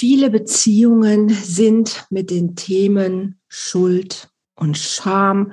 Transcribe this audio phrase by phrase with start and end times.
[0.00, 5.52] Viele Beziehungen sind mit den Themen Schuld und Scham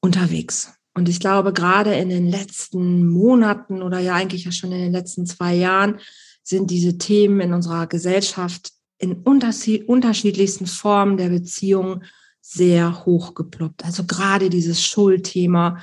[0.00, 0.72] unterwegs.
[0.94, 4.90] Und ich glaube, gerade in den letzten Monaten oder ja eigentlich ja schon in den
[4.90, 6.00] letzten zwei Jahren
[6.42, 12.02] sind diese Themen in unserer Gesellschaft in unterschiedlichsten Formen der Beziehung
[12.40, 13.84] sehr hochgeploppt.
[13.84, 15.78] Also gerade dieses Schuldthema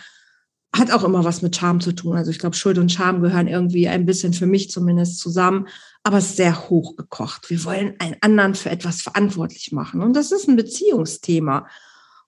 [0.73, 2.15] hat auch immer was mit Scham zu tun.
[2.15, 5.67] Also ich glaube, Schuld und Scham gehören irgendwie ein bisschen für mich zumindest zusammen,
[6.03, 7.49] aber es ist sehr hochgekocht.
[7.49, 10.01] Wir wollen einen anderen für etwas verantwortlich machen.
[10.01, 11.67] Und das ist ein Beziehungsthema.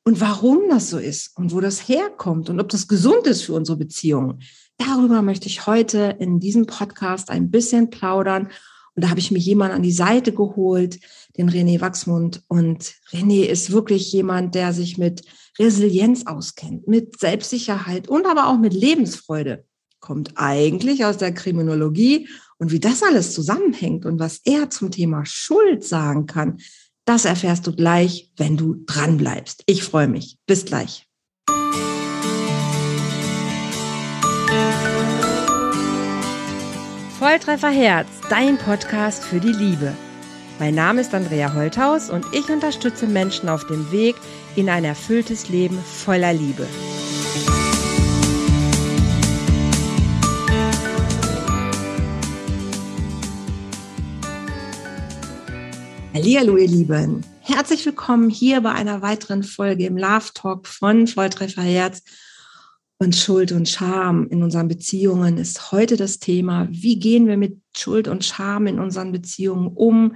[0.03, 3.53] Und warum das so ist und wo das herkommt und ob das gesund ist für
[3.53, 4.41] unsere Beziehungen,
[4.77, 8.49] darüber möchte ich heute in diesem Podcast ein bisschen plaudern.
[8.95, 10.99] Und da habe ich mir jemanden an die Seite geholt,
[11.37, 12.43] den René Wachsmund.
[12.47, 15.23] Und René ist wirklich jemand, der sich mit
[15.59, 19.65] Resilienz auskennt, mit Selbstsicherheit und aber auch mit Lebensfreude.
[19.99, 22.27] Kommt eigentlich aus der Kriminologie.
[22.57, 26.59] Und wie das alles zusammenhängt und was er zum Thema Schuld sagen kann,
[27.05, 29.63] das erfährst du gleich, wenn du dran bleibst.
[29.65, 30.37] Ich freue mich.
[30.45, 31.07] Bis gleich.
[37.33, 39.91] Volltreffer Herz, dein Podcast für die Liebe.
[40.59, 44.15] Mein Name ist Andrea Holthaus und ich unterstütze Menschen auf dem Weg
[44.55, 46.67] in ein erfülltes Leben voller Liebe.
[56.13, 57.25] Hallo, ihr Lieben.
[57.41, 62.03] Herzlich willkommen hier bei einer weiteren Folge im Love Talk von Volltreffer Herz.
[63.03, 66.69] Und Schuld und Scham in unseren Beziehungen ist heute das Thema.
[66.71, 70.15] Wie gehen wir mit Schuld und Scham in unseren Beziehungen um?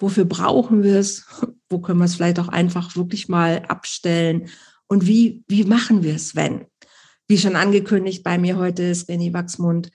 [0.00, 1.26] Wofür brauchen wir es?
[1.68, 4.48] Wo können wir es vielleicht auch einfach wirklich mal abstellen?
[4.88, 6.66] Und wie, wie machen wir es, wenn?
[7.28, 9.92] Wie schon angekündigt, bei mir heute ist René Wachsmund,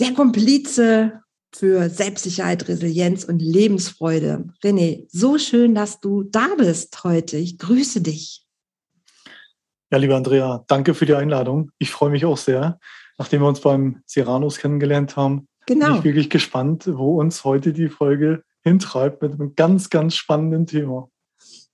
[0.00, 1.20] der Komplize
[1.54, 4.48] für Selbstsicherheit, Resilienz und Lebensfreude.
[4.64, 7.36] René, so schön, dass du da bist heute.
[7.36, 8.44] Ich grüße dich.
[9.90, 11.72] Ja, lieber Andrea, danke für die Einladung.
[11.78, 12.78] Ich freue mich auch sehr.
[13.18, 15.86] Nachdem wir uns beim Serranos kennengelernt haben, genau.
[15.88, 20.66] bin ich wirklich gespannt, wo uns heute die Folge hintreibt mit einem ganz, ganz spannenden
[20.66, 21.08] Thema.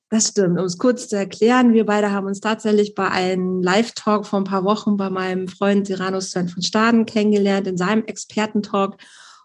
[0.08, 0.58] Das stimmt.
[0.58, 4.44] Um es kurz zu erklären, wir beide haben uns tatsächlich bei einem Live-Talk vor ein
[4.44, 8.96] paar Wochen bei meinem Freund Serranos Sven von Staden kennengelernt, in seinem Expertentalk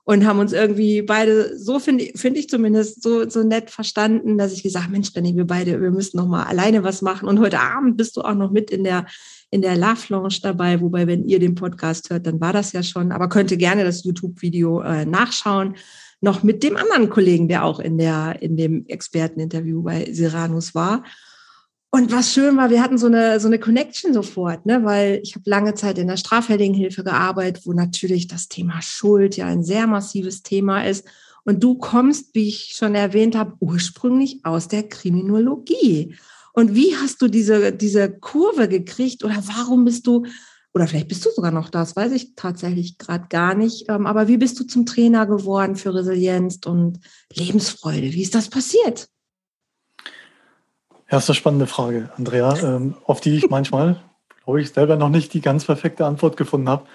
[0.03, 4.53] und haben uns irgendwie beide so finde finde ich zumindest so so nett verstanden, dass
[4.53, 7.27] ich gesagt, Mensch, René, wir beide, wir müssen noch mal alleine was machen.
[7.27, 9.05] Und heute Abend bist du auch noch mit in der
[9.51, 12.83] in der Love Lounge dabei, wobei wenn ihr den Podcast hört, dann war das ja
[12.83, 13.11] schon.
[13.11, 15.75] Aber könnt ihr gerne das YouTube-Video äh, nachschauen,
[16.21, 21.03] noch mit dem anderen Kollegen, der auch in der in dem Experteninterview bei Siranus war.
[21.93, 24.85] Und was schön war, wir hatten so eine, so eine Connection sofort, ne?
[24.85, 29.47] weil ich habe lange Zeit in der Strafverteidigenhilfe gearbeitet, wo natürlich das Thema Schuld ja
[29.47, 31.05] ein sehr massives Thema ist.
[31.43, 36.15] Und du kommst, wie ich schon erwähnt habe, ursprünglich aus der Kriminologie.
[36.53, 40.25] Und wie hast du diese, diese Kurve gekriegt oder warum bist du,
[40.73, 44.29] oder vielleicht bist du sogar noch das, weiß ich tatsächlich gerade gar nicht, ähm, aber
[44.29, 47.01] wie bist du zum Trainer geworden für Resilienz und
[47.33, 48.13] Lebensfreude?
[48.13, 49.10] Wie ist das passiert?
[51.11, 54.01] Ja, das ist eine spannende Frage, Andrea, ähm, auf die ich manchmal,
[54.45, 56.85] glaube ich, selber noch nicht die ganz perfekte Antwort gefunden habe.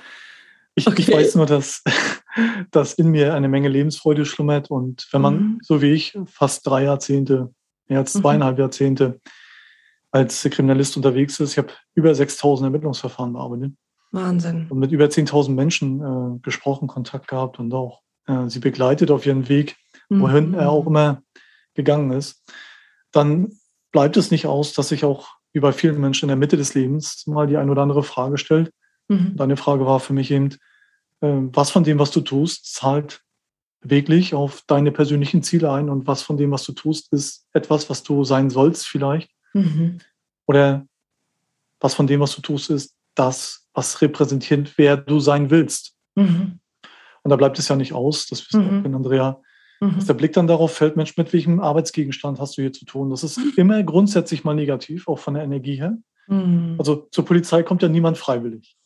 [0.75, 1.03] Ich, okay.
[1.03, 1.85] ich weiß nur, dass,
[2.71, 5.59] dass in mir eine Menge Lebensfreude schlummert und wenn man, mhm.
[5.61, 7.53] so wie ich, fast drei Jahrzehnte,
[7.89, 8.21] mehr als mhm.
[8.23, 8.61] zweieinhalb mhm.
[8.63, 9.21] Jahrzehnte
[10.13, 13.75] als Kriminalist unterwegs ist, ich habe über 6000 Ermittlungsverfahren bearbeitet.
[14.13, 14.67] Wahnsinn.
[14.71, 19.27] Und mit über 10.000 Menschen äh, gesprochen, Kontakt gehabt und auch äh, sie begleitet auf
[19.27, 19.77] ihren Weg,
[20.09, 20.55] wohin mhm.
[20.55, 21.21] er auch immer
[21.75, 22.43] gegangen ist.
[23.13, 23.51] Dann
[23.97, 26.75] bleibt es nicht aus, dass sich auch wie bei vielen Menschen in der Mitte des
[26.75, 28.71] Lebens mal die ein oder andere Frage stellt.
[29.09, 29.37] Mhm.
[29.37, 30.51] Deine Frage war für mich eben,
[31.23, 33.23] äh, was von dem, was du tust, zahlt
[33.81, 37.89] wirklich auf deine persönlichen Ziele ein und was von dem, was du tust, ist etwas,
[37.89, 39.31] was du sein sollst vielleicht.
[39.55, 39.97] Mhm.
[40.47, 40.87] Oder
[41.81, 45.95] was von dem, was du tust, ist das, was repräsentiert, wer du sein willst.
[46.17, 46.61] Mhm.
[47.23, 48.79] Und da bleibt es ja nicht aus, das wissen mhm.
[48.81, 49.41] auch, wenn Andrea
[49.81, 49.97] Mhm.
[49.97, 53.11] Dass der Blick dann darauf fällt, Mensch, mit welchem Arbeitsgegenstand hast du hier zu tun?
[53.11, 53.53] Das ist mhm.
[53.57, 55.99] immer grundsätzlich mal negativ, auch von der Energie her.
[56.29, 56.77] Mhm.
[56.79, 58.77] Also zur Polizei kommt ja niemand freiwillig.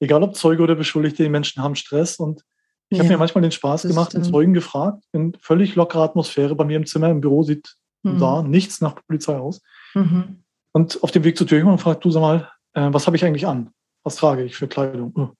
[0.00, 2.44] Egal ob Zeuge oder Beschuldigte, die Menschen haben Stress und
[2.88, 6.54] ich ja, habe mir manchmal den Spaß gemacht und Zeugen gefragt, in völlig lockerer Atmosphäre
[6.54, 8.18] bei mir im Zimmer, im Büro sieht mhm.
[8.18, 9.60] da nichts nach Polizei aus.
[9.94, 10.44] Mhm.
[10.72, 13.24] Und auf dem Weg zur Tür jemand fragt, du sag mal, äh, was habe ich
[13.24, 13.70] eigentlich an?
[14.04, 15.12] Was trage ich für Kleidung?
[15.16, 15.30] Oh.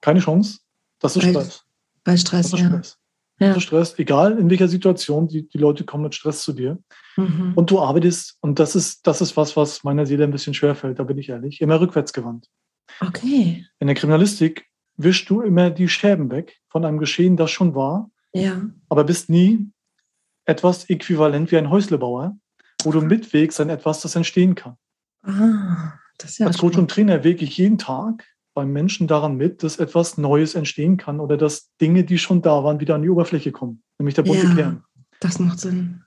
[0.00, 0.58] Keine Chance.
[0.98, 1.64] Das ist Stress.
[2.04, 2.98] Bei Stress, das ist Stress.
[3.40, 3.58] Ja.
[3.60, 6.78] Stress, egal in welcher Situation, die, die Leute kommen mit Stress zu dir.
[7.16, 7.52] Mhm.
[7.54, 10.98] Und du arbeitest, und das ist, das ist was, was meiner Seele ein bisschen schwerfällt,
[10.98, 12.48] da bin ich ehrlich, immer rückwärtsgewandt.
[13.00, 13.64] Okay.
[13.78, 18.10] In der Kriminalistik wischst du immer die Scherben weg von einem Geschehen, das schon war,
[18.32, 18.60] ja.
[18.88, 19.70] aber bist nie
[20.44, 22.36] etwas äquivalent wie ein Häuslebauer,
[22.82, 24.76] wo du mitwegst an etwas, das entstehen kann.
[25.22, 28.26] Ah, das ist ja Als Coach und Trainer wege ich jeden Tag
[28.58, 32.64] beim Menschen daran mit, dass etwas Neues entstehen kann oder dass Dinge, die schon da
[32.64, 34.84] waren, wieder an die Oberfläche kommen, nämlich der bunte ja, Kern.
[35.20, 36.02] Das macht Sinn.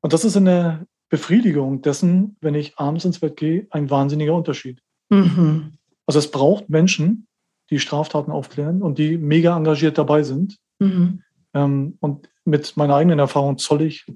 [0.00, 4.32] Und das ist in der Befriedigung dessen, wenn ich abends ins Bett gehe, ein wahnsinniger
[4.32, 4.80] Unterschied.
[5.10, 5.72] Mhm.
[6.06, 7.26] Also es braucht Menschen,
[7.68, 10.58] die Straftaten aufklären und die mega engagiert dabei sind.
[10.78, 11.24] Mhm.
[11.52, 14.06] Ähm, und mit meiner eigenen Erfahrung zoll ich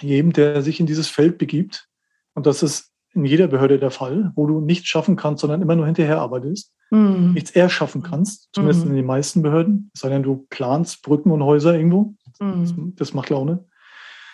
[0.00, 1.88] jedem, der sich in dieses Feld begibt,
[2.34, 5.76] und das ist in jeder Behörde der Fall, wo du nichts schaffen kannst, sondern immer
[5.76, 7.32] nur hinterher arbeitest, mhm.
[7.34, 8.90] nichts erschaffen kannst, zumindest mhm.
[8.90, 12.14] in den meisten Behörden, es sei denn, du planst Brücken und Häuser irgendwo.
[12.40, 12.60] Mhm.
[12.62, 12.74] Das,
[13.08, 13.64] das, macht Laune.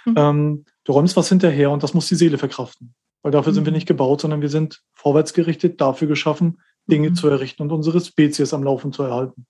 [0.04, 0.14] Mhm.
[0.16, 2.94] Ähm, du räumst was hinterher und das muss die Seele verkraften.
[3.22, 3.76] Weil dafür sind wir mhm.
[3.76, 7.14] nicht gebaut, sondern wir sind vorwärtsgerichtet, dafür geschaffen, Dinge mhm.
[7.14, 9.46] zu errichten und unsere Spezies am Laufen zu erhalten.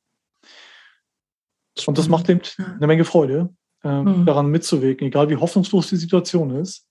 [1.87, 3.53] Und das macht eben eine Menge Freude,
[3.83, 6.87] äh, daran mitzuwirken, egal wie hoffnungslos die Situation ist,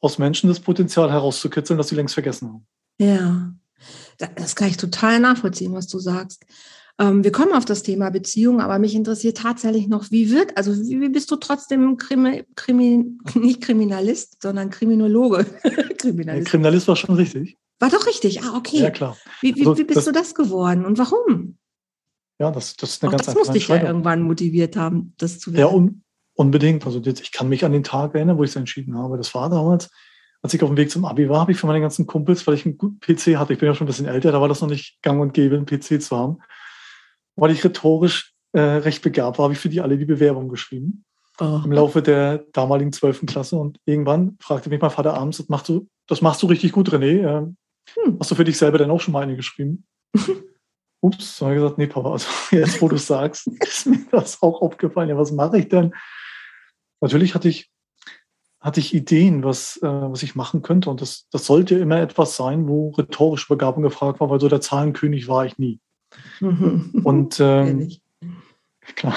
[0.00, 2.66] aus Menschen das Potenzial herauszukitzeln, das sie längst vergessen haben.
[2.98, 3.52] Ja,
[4.36, 6.44] das kann ich total nachvollziehen, was du sagst.
[6.98, 10.72] Ähm, wir kommen auf das Thema Beziehung, aber mich interessiert tatsächlich noch, wie wird, also
[10.74, 15.44] wie, bist du trotzdem Krimi, Krimi, nicht Kriminalist, sondern Kriminologe?
[15.98, 16.48] Kriminalist.
[16.48, 17.58] Kriminalist war schon richtig.
[17.78, 18.78] War doch richtig, ah, okay.
[18.78, 19.16] Ja, klar.
[19.42, 21.58] Wie, wie, also, wie bist das, du das geworden und warum?
[22.38, 25.38] Ja, das, das ist eine Auch ganz Das muss dich ja irgendwann motiviert haben, das
[25.38, 25.60] zu werden.
[25.60, 26.02] Ja, un,
[26.36, 26.86] unbedingt.
[26.86, 29.16] Also ich kann mich an den Tag erinnern, wo ich es entschieden habe.
[29.16, 29.90] Das war damals,
[30.42, 32.54] als ich auf dem Weg zum Abi war, habe ich für meine ganzen Kumpels, weil
[32.54, 34.60] ich einen guten PC hatte, ich bin ja schon ein bisschen älter, da war das
[34.60, 36.38] noch nicht gang und gäbe, einen PC zu haben,
[37.34, 41.04] weil ich rhetorisch äh, recht begabt war, habe ich für die alle die Bewerbung geschrieben.
[41.38, 41.60] Oh.
[41.64, 43.26] Im Laufe der damaligen 12.
[43.26, 43.56] Klasse.
[43.56, 46.90] Und irgendwann fragte mich mein Vater abends, das machst du, das machst du richtig gut,
[46.90, 47.20] René.
[47.20, 47.46] Äh,
[47.94, 48.16] hm.
[48.18, 49.84] Hast du für dich selber denn auch schon mal eine geschrieben?
[51.00, 54.62] Ups, habe ich gesagt, nee, Papa, also jetzt, wo du sagst, ist mir das auch
[54.62, 55.08] aufgefallen.
[55.08, 55.92] Ja, was mache ich denn?
[57.00, 57.70] Natürlich hatte ich
[58.66, 60.90] hatte ich Ideen, was, äh, was ich machen könnte.
[60.90, 64.60] Und das, das sollte immer etwas sein, wo rhetorische Begabung gefragt war, weil so der
[64.60, 65.78] Zahlenkönig war ich nie.
[66.40, 67.92] Und ähm,
[68.96, 69.14] klar.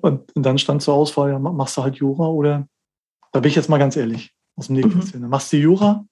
[0.00, 2.66] Und, und, dann stand zur Auswahl, ja, machst du halt Jura oder,
[3.30, 5.28] da bin ich jetzt mal ganz ehrlich, aus dem Nähkästchen, mhm.
[5.28, 6.04] machst du Jura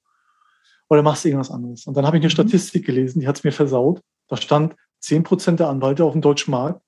[0.89, 1.87] oder machst du irgendwas anderes?
[1.87, 2.35] Und dann habe ich eine mhm.
[2.35, 4.01] Statistik gelesen, die hat es mir versaut.
[4.29, 6.83] Da stand, 10% der Anwälte auf dem deutschen Markt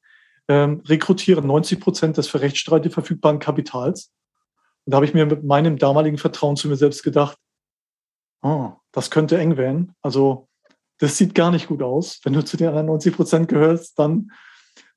[0.49, 4.13] ähm, rekrutieren 90% des für Rechtsstreite verfügbaren Kapitals.
[4.85, 7.39] Und da habe ich mir mit meinem damaligen Vertrauen zu mir selbst gedacht,
[8.43, 9.95] oh, das könnte eng werden.
[10.03, 10.49] Also
[10.99, 12.21] das sieht gar nicht gut aus.
[12.25, 14.31] Wenn du zu den anderen 90 Prozent gehörst, dann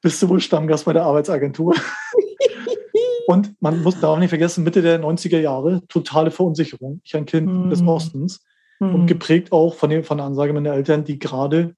[0.02, 1.76] bist du wohl Stammgast bei der Arbeitsagentur.
[3.28, 7.02] Und man muss darf nicht vergessen, Mitte der 90er Jahre, totale Verunsicherung.
[7.04, 7.70] Ich ein Kind mm.
[7.72, 8.44] des Ostens
[8.80, 8.94] mm.
[8.94, 11.76] und geprägt auch von, dem, von der Ansage meiner Eltern, die gerade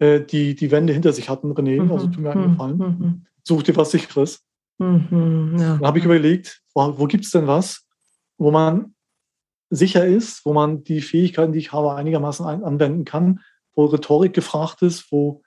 [0.00, 3.20] äh, die, die Wände hinter sich hatten, René, mm also tut mir einen Gefallen, -hmm.
[3.44, 4.44] such dir was Sicheres.
[4.78, 5.76] Mhm, ja.
[5.76, 7.86] Dann habe ich überlegt, wo, wo gibt es denn was,
[8.38, 8.94] wo man
[9.68, 13.40] sicher ist, wo man die Fähigkeiten, die ich habe, einigermaßen ein, anwenden kann,
[13.74, 15.42] wo Rhetorik gefragt ist, wo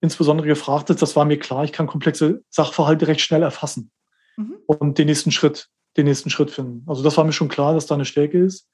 [0.00, 3.90] insbesondere gefragt ist, das war mir klar, ich kann komplexe Sachverhalte recht schnell erfassen
[4.36, 4.56] mhm.
[4.66, 6.84] und den nächsten Schritt, den nächsten Schritt finden.
[6.86, 8.68] Also das war mir schon klar, dass da eine Stärke ist.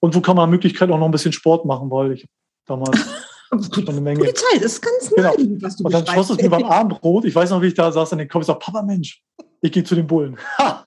[0.00, 2.26] Und wo kann man Möglichkeit auch noch ein bisschen Sport machen, weil ich
[2.64, 2.98] damals
[3.48, 4.20] schon eine Menge.
[4.20, 5.34] Polizei, das ist ganz genau.
[5.60, 7.24] was du Und dann schoss es mir beim Abendbrot.
[7.24, 8.42] Ich weiß noch, wie ich da saß an den Kopf.
[8.42, 9.22] Ich sage, Papa, Mensch,
[9.60, 10.36] ich gehe zu den Bullen.
[10.58, 10.84] Ha!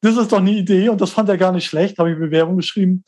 [0.00, 1.98] Das ist doch eine Idee und das fand er gar nicht schlecht.
[1.98, 3.04] Habe ich Bewerbung geschrieben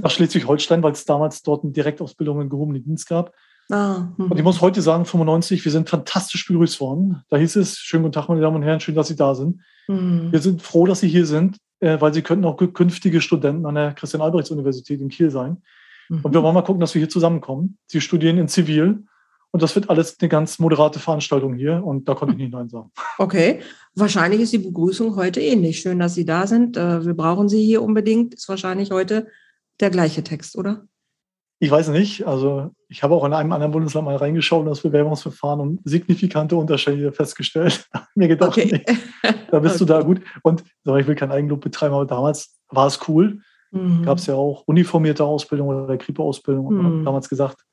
[0.00, 3.34] nach Schleswig-Holstein, weil es damals dort eine Direktausbildung in gehobenen Dienst gab.
[3.70, 4.30] Ah, hm.
[4.30, 7.22] und ich muss heute sagen, 95, wir sind fantastisch begrüßt worden.
[7.28, 9.60] Da hieß es, schönen guten Tag, meine Damen und Herren, schön, dass Sie da sind.
[9.86, 10.32] Hm.
[10.32, 13.74] Wir sind froh, dass Sie hier sind, äh, weil Sie könnten auch künftige Studenten an
[13.74, 15.62] der Christian-Albrechts-Universität in Kiel sein.
[16.08, 16.20] Mhm.
[16.22, 17.78] Und wir wollen mal gucken, dass wir hier zusammenkommen.
[17.86, 19.04] Sie studieren in Zivil.
[19.50, 21.82] Und das wird alles eine ganz moderate Veranstaltung hier.
[21.82, 22.90] Und da konnte ich nicht Nein sagen.
[23.16, 23.60] Okay.
[23.94, 25.80] Wahrscheinlich ist die Begrüßung heute ähnlich.
[25.80, 26.76] Schön, dass Sie da sind.
[26.76, 28.34] Äh, wir brauchen Sie hier unbedingt.
[28.34, 29.28] Ist wahrscheinlich heute
[29.80, 30.86] der gleiche Text, oder?
[31.60, 32.26] Ich weiß nicht.
[32.26, 36.54] Also ich habe auch in einem anderen Bundesland mal reingeschaut und das Bewerbungsverfahren und signifikante
[36.54, 37.88] Unterschiede festgestellt.
[38.14, 38.84] Mir gedacht, okay.
[38.86, 39.78] nee, da bist okay.
[39.78, 40.20] du da gut.
[40.42, 43.40] Und ich will kein Eigenlob betreiben, aber damals war es cool.
[43.70, 44.02] Mhm.
[44.02, 46.66] Gab es ja auch uniformierte Ausbildung oder Kripo-Ausbildung.
[46.66, 47.04] Und mhm.
[47.04, 47.64] damals gesagt,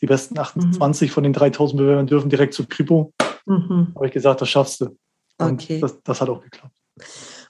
[0.00, 1.12] die besten 28 mhm.
[1.12, 3.12] von den 3000 Bewerbern dürfen direkt zur Kripo.
[3.46, 3.92] Mhm.
[3.94, 4.96] Habe ich gesagt, das schaffst du.
[5.38, 5.80] Und okay.
[5.80, 6.74] das, das, hat auch geklappt.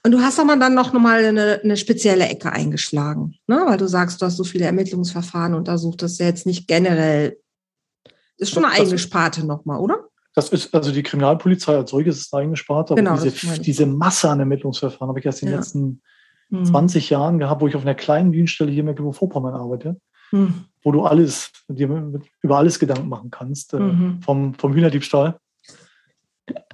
[0.03, 3.63] Und du hast aber dann noch mal eine, eine spezielle Ecke eingeschlagen, ne?
[3.65, 7.37] weil du sagst, du hast so viele Ermittlungsverfahren untersucht, das ist ja jetzt nicht generell,
[8.37, 10.07] das ist schon eine eigene Sparte nochmal, oder?
[10.33, 13.85] Das ist also die Kriminalpolizei als solches ist eine eigene Sparte, aber genau, diese, diese
[13.85, 15.59] Masse an Ermittlungsverfahren habe ich erst in den ja.
[15.59, 16.01] letzten
[16.49, 16.65] hm.
[16.65, 19.99] 20 Jahren gehabt, wo ich auf einer kleinen Dienststelle hier in Mecklenburg-Vorpommern arbeite,
[20.29, 20.65] hm.
[20.83, 24.21] wo du alles, dir über alles Gedanken machen kannst, äh, mhm.
[24.21, 25.39] vom, vom Hühnerdiebstahl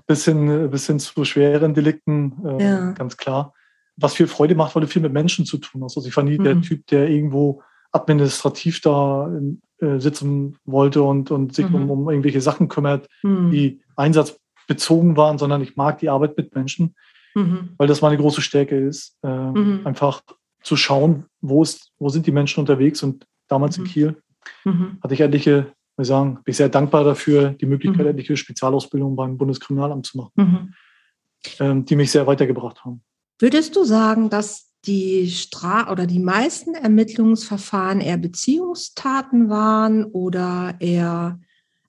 [0.07, 2.91] bis hin, bis hin zu schweren Delikten, äh, ja.
[2.91, 3.53] ganz klar.
[3.95, 5.95] Was viel Freude macht, weil du viel mit Menschen zu tun hast.
[5.95, 6.43] Also ich war nie mhm.
[6.43, 7.61] der Typ, der irgendwo
[7.91, 9.31] administrativ da
[9.79, 11.75] äh, sitzen wollte und, und sich mhm.
[11.75, 13.51] um, um irgendwelche Sachen kümmert, mhm.
[13.51, 16.95] die einsatzbezogen waren, sondern ich mag die Arbeit mit Menschen,
[17.35, 17.69] mhm.
[17.77, 19.17] weil das meine große Stärke ist.
[19.23, 19.81] Äh, mhm.
[19.85, 20.21] einfach
[20.63, 23.87] zu schauen, wo, ist, wo sind die Menschen unterwegs und damals in mhm.
[23.87, 24.21] Kiel
[24.63, 24.97] mhm.
[25.01, 29.37] hatte ich etliche, wir sagen, bin ich sehr dankbar dafür, die Möglichkeit, etliche Spezialausbildungen beim
[29.37, 30.75] Bundeskriminalamt zu machen,
[31.59, 33.01] ähm, die mich sehr weitergebracht haben.
[33.39, 41.39] Würdest du sagen, dass die Stra oder die meisten Ermittlungsverfahren eher Beziehungstaten waren oder eher,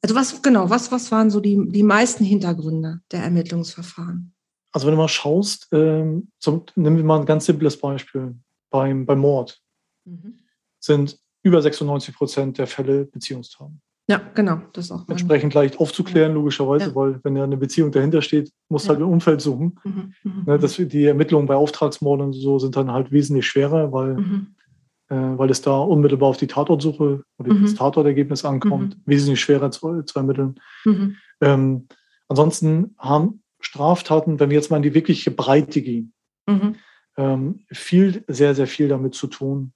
[0.02, 4.31] also was genau, was, was waren so die, die meisten Hintergründe der Ermittlungsverfahren?
[4.72, 8.34] Also wenn du mal schaust, ähm, zum, nehmen wir mal ein ganz simples Beispiel.
[8.70, 9.60] Beim, beim Mord
[10.04, 10.38] mhm.
[10.78, 13.82] sind über 96 Prozent der Fälle Beziehungstaten.
[14.08, 15.08] Ja, genau, das auch.
[15.08, 16.94] Entsprechend leicht aufzuklären, logischerweise, ja.
[16.94, 18.90] weil wenn ja eine Beziehung dahinter steht, muss ja.
[18.90, 19.78] halt ein Umfeld suchen.
[19.84, 23.92] Mhm, mhm, ne, das, die Ermittlungen bei Auftragsmorden und so sind dann halt wesentlich schwerer,
[23.92, 24.46] weil, mhm.
[25.08, 27.62] äh, weil es da unmittelbar auf die Tatortsuche oder mhm.
[27.62, 29.02] das Tatortergebnis ankommt, mhm.
[29.06, 30.56] wesentlich schwerer zu, zu ermitteln.
[30.84, 31.16] Mhm.
[31.40, 31.86] Ähm,
[32.28, 36.12] ansonsten haben Straftaten, wenn wir jetzt mal in die wirkliche Breite gehen,
[37.16, 39.72] ähm, viel, sehr, sehr viel damit zu tun,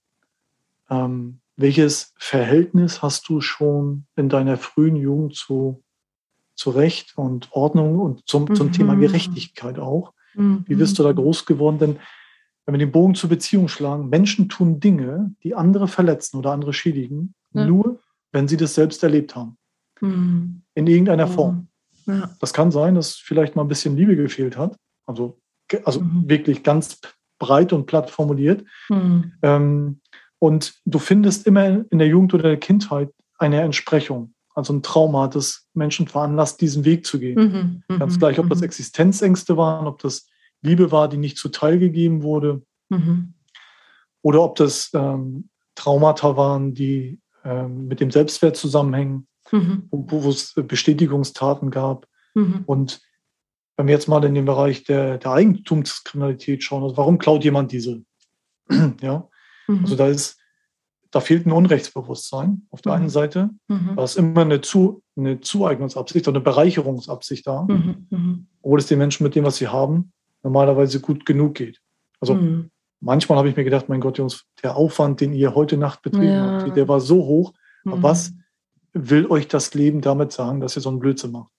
[0.91, 5.83] ähm, welches Verhältnis hast du schon in deiner frühen Jugend zu,
[6.55, 9.01] zu Recht und Ordnung und zum, zum Thema mhm.
[9.01, 10.13] Gerechtigkeit auch?
[10.67, 11.17] Wie bist du da mhm.
[11.17, 11.79] groß geworden?
[11.79, 11.99] Denn
[12.67, 16.75] wenn wir den Bogen zur Beziehung schlagen, Menschen tun Dinge, die andere verletzen oder andere
[16.75, 17.65] schädigen, ja.
[17.65, 18.01] nur
[18.33, 19.57] wenn sie das selbst erlebt haben.
[20.01, 20.63] Mhm.
[20.75, 21.69] In irgendeiner Form.
[22.07, 22.35] Ja.
[22.41, 24.77] Das kann sein, dass vielleicht mal ein bisschen Liebe gefehlt hat.
[25.07, 25.39] Also,
[25.85, 26.29] also mhm.
[26.29, 27.01] wirklich ganz
[27.39, 28.65] breit und platt formuliert.
[28.89, 29.33] Mhm.
[29.43, 30.01] Ähm,
[30.39, 35.29] und du findest immer in der Jugend oder der Kindheit eine Entsprechung, also ein Trauma,
[35.29, 37.83] das Menschen veranlasst, diesen Weg zu gehen.
[37.89, 38.65] Mhm, Ganz mhm, gleich, ob das mhm.
[38.65, 40.27] Existenzängste waren, ob das
[40.63, 43.35] Liebe war, die nicht zuteil gegeben wurde, mhm.
[44.23, 49.89] oder ob das ähm, Traumata waren, die ähm, mit dem Selbstwert zusammenhängen, mhm.
[49.91, 52.07] wo, wo, es Bestätigungstaten gab.
[52.35, 52.65] Mhm.
[52.67, 53.01] Und
[53.77, 57.73] wenn wir jetzt mal in den Bereich der, der Eigentumskriminalität schauen, also warum klaut jemand
[57.73, 58.05] Diesel?
[59.01, 59.29] ja,
[59.69, 59.81] Mhm.
[59.83, 60.39] Also da ist,
[61.11, 63.01] da fehlt ein Unrechtsbewusstsein auf der mhm.
[63.01, 63.51] einen Seite.
[63.69, 63.93] Mhm.
[63.97, 68.47] Da ist immer eine, Zu, eine Zueignungsabsicht oder eine Bereicherungsabsicht da, mhm.
[68.63, 70.13] obwohl es den Menschen mit dem, was sie haben,
[70.43, 71.81] normalerweise gut genug geht.
[72.21, 72.39] Also
[73.01, 76.33] manchmal habe ich mir gedacht, mein Gott, Jungs, der Aufwand, den ihr heute Nacht betrieben
[76.33, 76.63] ja.
[76.63, 77.53] habt, der war so hoch.
[77.85, 78.33] Aber was
[78.97, 81.53] will euch das Leben damit sagen, dass ihr so einen Blödsinn macht?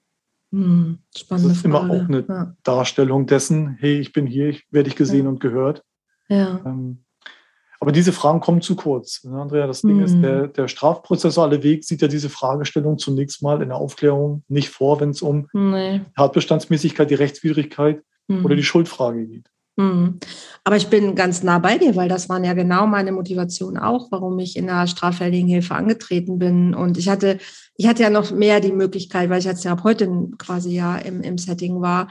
[1.15, 1.94] Spannende das ist immer Frage.
[1.94, 2.56] auch eine ja.
[2.63, 5.29] Darstellung dessen, hey, ich bin hier, ich werde ich gesehen ja.
[5.29, 5.84] und gehört.
[6.29, 6.62] Ja.
[6.65, 7.03] Ähm,
[7.79, 9.24] aber diese Fragen kommen zu kurz.
[9.24, 10.03] Ne, Andrea, das Ding mhm.
[10.03, 14.70] ist, der, der strafprozessuale Weg sieht ja diese Fragestellung zunächst mal in der Aufklärung nicht
[14.70, 16.01] vor, wenn es um nee.
[16.15, 18.46] Tatbestandsmäßigkeit, die Rechtswidrigkeit mhm.
[18.46, 19.50] oder die Schuldfrage geht.
[19.77, 20.19] Mhm.
[20.63, 24.12] Aber ich bin ganz nah bei dir, weil das waren ja genau meine Motivation auch,
[24.12, 26.74] warum ich in der straffälligen Hilfe angetreten bin.
[26.74, 27.38] Und ich hatte,
[27.77, 31.38] ich hatte ja noch mehr die Möglichkeit, weil ich als Therapeutin quasi ja im, im
[31.38, 32.10] Setting war,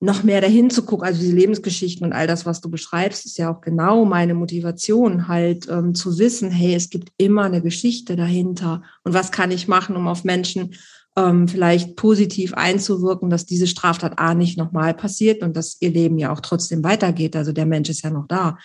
[0.00, 3.38] noch mehr dahin zu gucken, also diese Lebensgeschichten und all das, was du beschreibst, ist
[3.38, 8.16] ja auch genau meine Motivation, halt ähm, zu wissen, hey, es gibt immer eine Geschichte
[8.16, 10.74] dahinter und was kann ich machen, um auf Menschen
[11.16, 16.18] ähm, vielleicht positiv einzuwirken, dass diese Straftat A nicht nochmal passiert und dass ihr Leben
[16.18, 17.36] ja auch trotzdem weitergeht.
[17.36, 18.58] Also der Mensch ist ja noch da,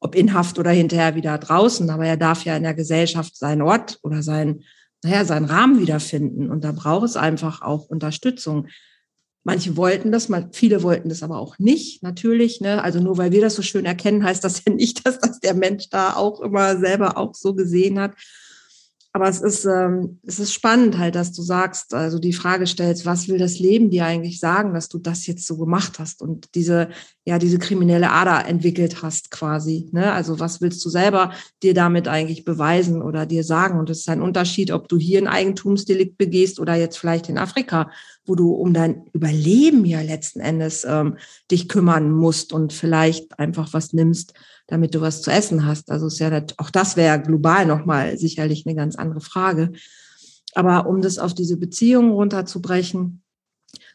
[0.00, 3.62] ob in Haft oder hinterher wieder draußen, aber er darf ja in der Gesellschaft seinen
[3.62, 4.62] Ort oder sein,
[5.04, 8.66] naja, seinen Rahmen wiederfinden und da braucht es einfach auch Unterstützung.
[9.44, 12.60] Manche wollten das, viele wollten das aber auch nicht, natürlich.
[12.60, 12.82] Ne?
[12.82, 15.54] Also nur weil wir das so schön erkennen, heißt das ja nicht, dass das der
[15.54, 18.14] Mensch da auch immer selber auch so gesehen hat.
[19.14, 23.04] Aber es ist, ähm, es ist spannend halt, dass du sagst, also die Frage stellst,
[23.04, 26.54] was will das Leben dir eigentlich sagen, dass du das jetzt so gemacht hast und
[26.54, 26.88] diese,
[27.26, 29.90] ja, diese kriminelle Ader entwickelt hast quasi.
[29.92, 30.12] Ne?
[30.12, 33.78] Also was willst du selber dir damit eigentlich beweisen oder dir sagen?
[33.78, 37.36] Und es ist ein Unterschied, ob du hier ein Eigentumsdelikt begehst oder jetzt vielleicht in
[37.36, 37.90] Afrika,
[38.24, 41.18] wo du um dein Überleben ja letzten Endes ähm,
[41.50, 44.32] dich kümmern musst und vielleicht einfach was nimmst,
[44.66, 45.90] damit du was zu essen hast.
[45.90, 49.72] Also ist ja das, auch das wäre global nochmal sicherlich eine ganz andere Frage.
[50.54, 53.22] Aber um das auf diese Beziehungen runterzubrechen,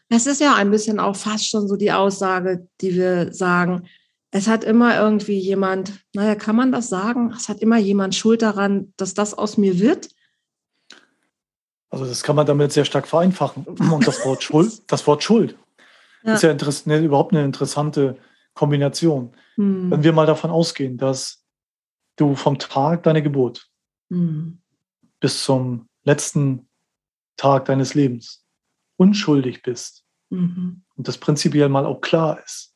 [0.08, 3.88] das ist ja ein bisschen auch fast schon so die Aussage, die wir sagen,
[4.30, 7.32] es hat immer irgendwie jemand, naja, kann man das sagen?
[7.34, 10.08] Es hat immer jemand Schuld daran, dass das aus mir wird.
[11.90, 13.64] Also das kann man damit sehr stark vereinfachen.
[13.64, 15.56] Und das Wort Schuld, das Wort Schuld
[16.22, 16.34] ja.
[16.34, 18.16] ist ja ne, überhaupt eine interessante
[18.58, 19.36] Kombination.
[19.54, 19.90] Hm.
[19.90, 21.44] Wenn wir mal davon ausgehen, dass
[22.16, 23.70] du vom Tag deiner Geburt
[24.10, 24.60] hm.
[25.20, 26.68] bis zum letzten
[27.36, 28.44] Tag deines Lebens
[28.96, 30.82] unschuldig bist mhm.
[30.96, 32.74] und das prinzipiell mal auch klar ist,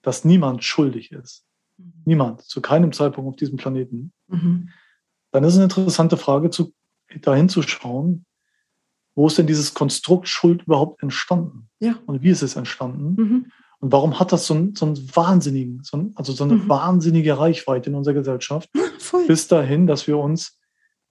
[0.00, 1.44] dass niemand schuldig ist,
[1.76, 1.92] mhm.
[2.06, 4.70] niemand, zu keinem Zeitpunkt auf diesem Planeten, mhm.
[5.32, 6.72] dann ist es eine interessante Frage, zu,
[7.20, 8.24] dahin zu schauen,
[9.14, 11.68] wo ist denn dieses Konstrukt Schuld überhaupt entstanden?
[11.78, 11.98] Ja.
[12.06, 13.22] Und wie ist es entstanden?
[13.22, 13.52] Mhm.
[13.80, 16.68] Und warum hat das so so einen wahnsinnigen, so ein, also so eine mhm.
[16.68, 18.70] wahnsinnige Reichweite in unserer Gesellschaft?
[18.98, 19.26] Voll.
[19.26, 20.60] Bis dahin, dass wir uns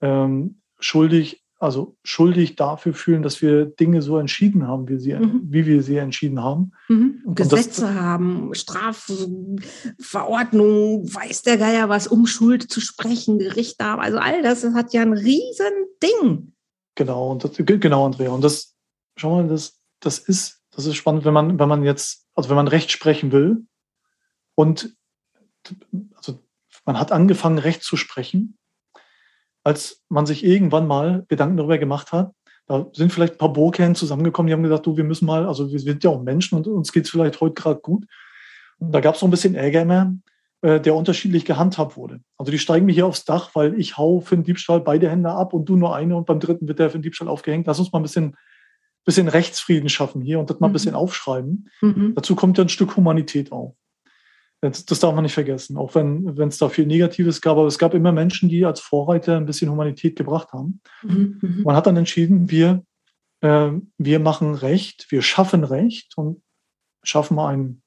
[0.00, 5.42] ähm, schuldig, also schuldig dafür fühlen, dass wir Dinge so entschieden haben, wie, sie, mhm.
[5.44, 6.72] wie wir sie entschieden haben.
[6.88, 7.22] Mhm.
[7.26, 14.00] Und Gesetze das, haben, Strafverordnung, weiß der Geier was, um Schuld zu sprechen, Gerichte haben.
[14.00, 15.72] Also all das, das hat ja ein riesen
[16.02, 16.52] Ding.
[16.94, 18.30] Genau, und das, genau, Andrea.
[18.30, 18.76] Und das,
[19.16, 22.56] schau mal, das, das ist, das ist spannend, wenn man, wenn man jetzt, also wenn
[22.56, 23.66] man Recht sprechen will
[24.54, 24.96] und
[26.14, 26.38] also
[26.86, 28.56] man hat angefangen, Recht zu sprechen,
[29.62, 32.32] als man sich irgendwann mal Gedanken darüber gemacht hat.
[32.66, 35.70] Da sind vielleicht ein paar Burgherren zusammengekommen, die haben gesagt, du, wir müssen mal, also
[35.70, 38.06] wir sind ja auch Menschen und uns geht es vielleicht heute gerade gut.
[38.78, 40.14] Und da gab es noch ein bisschen Ärger mehr,
[40.62, 42.22] äh, der unterschiedlich gehandhabt wurde.
[42.38, 45.30] Also die steigen mir hier aufs Dach, weil ich hau für den Diebstahl beide Hände
[45.30, 47.66] ab und du nur eine und beim dritten wird der für den Diebstahl aufgehängt.
[47.66, 48.34] Lass uns mal ein bisschen,
[49.04, 50.98] bisschen Rechtsfrieden schaffen hier und das mal ein bisschen mhm.
[50.98, 51.70] aufschreiben.
[51.80, 52.14] Mhm.
[52.14, 53.76] Dazu kommt ja ein Stück Humanität auch.
[54.60, 57.78] Das, das darf man nicht vergessen, auch wenn es da viel Negatives gab, aber es
[57.78, 60.82] gab immer Menschen, die als Vorreiter ein bisschen Humanität gebracht haben.
[61.02, 61.38] Mhm.
[61.40, 61.62] mhm.
[61.62, 62.84] Man hat dann entschieden, wir,
[63.40, 66.42] äh, wir machen Recht, wir schaffen Recht und
[67.02, 67.82] schaffen mal einen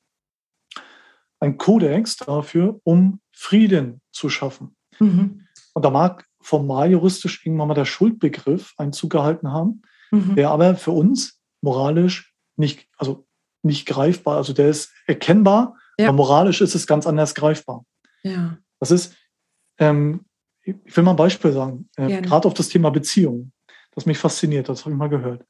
[1.43, 4.77] ein Kodex dafür, um Frieden zu schaffen.
[4.99, 5.45] Mhm.
[5.73, 9.81] Und da mag formal juristisch irgendwann mal der Schuldbegriff Einzug gehalten haben,
[10.13, 10.35] mhm.
[10.35, 13.25] der aber für uns moralisch nicht, also
[13.61, 16.07] nicht greifbar, also der ist erkennbar, ja.
[16.07, 17.85] aber moralisch ist es ganz anders greifbar.
[18.23, 18.57] Ja.
[18.79, 19.15] Das ist,
[19.79, 20.25] ähm,
[20.61, 23.51] ich will mal ein Beispiel sagen, äh, gerade auf das Thema Beziehung,
[23.91, 25.45] das mich fasziniert, das habe ich mal gehört.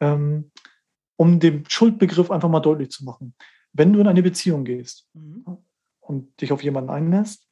[0.00, 0.50] Ähm,
[1.16, 3.34] um den Schuldbegriff einfach mal deutlich zu machen
[3.76, 5.44] wenn du in eine Beziehung gehst mhm.
[6.00, 7.46] und dich auf jemanden einlässt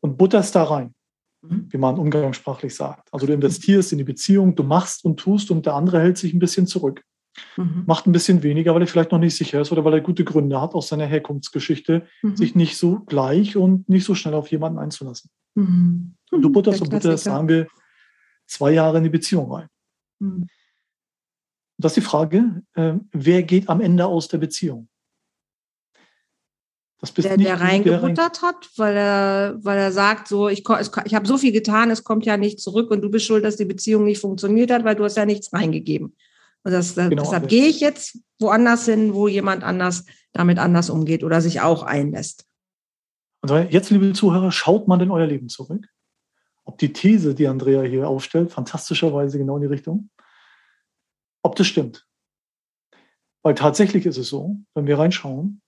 [0.00, 0.94] und butterst da rein.
[1.42, 3.12] Wie man umgangssprachlich sagt.
[3.12, 6.32] Also du investierst in die Beziehung, du machst und tust und der andere hält sich
[6.32, 7.02] ein bisschen zurück.
[7.56, 7.84] Mhm.
[7.86, 10.24] Macht ein bisschen weniger, weil er vielleicht noch nicht sicher ist oder weil er gute
[10.24, 12.36] Gründe hat aus seiner Herkunftsgeschichte, mhm.
[12.36, 15.30] sich nicht so gleich und nicht so schnell auf jemanden einzulassen.
[15.54, 16.14] Mhm.
[16.30, 16.52] Und du mhm.
[16.52, 17.66] butterst und butterst, sagen wir,
[18.46, 19.68] zwei Jahre in die Beziehung rein.
[21.78, 24.88] Das ist die Frage, äh, wer geht am Ende aus der Beziehung?
[27.02, 30.62] Das bist der, nicht der reingebuttert hat, weil er, weil er sagt, so, ich,
[31.04, 33.56] ich habe so viel getan, es kommt ja nicht zurück und du bist schuld, dass
[33.56, 36.16] die Beziehung nicht funktioniert hat, weil du hast ja nichts reingegeben.
[36.62, 41.24] Und das, genau, deshalb gehe ich jetzt woanders hin, wo jemand anders damit anders umgeht
[41.24, 42.46] oder sich auch einlässt.
[43.40, 45.88] Und jetzt, liebe Zuhörer, schaut mal in euer Leben zurück.
[46.64, 50.08] Ob die These, die Andrea hier aufstellt, fantastischerweise genau in die Richtung,
[51.42, 52.06] ob das stimmt.
[53.42, 55.61] Weil tatsächlich ist es so, wenn wir reinschauen,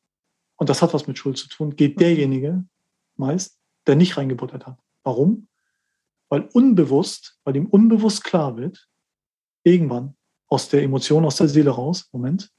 [0.64, 2.64] und das hat was mit Schuld zu tun, geht derjenige
[3.16, 4.78] meist, der nicht reingebuttert hat.
[5.02, 5.46] Warum?
[6.30, 8.88] Weil unbewusst, weil ihm unbewusst klar wird,
[9.62, 12.50] irgendwann aus der Emotion, aus der Seele raus, Moment,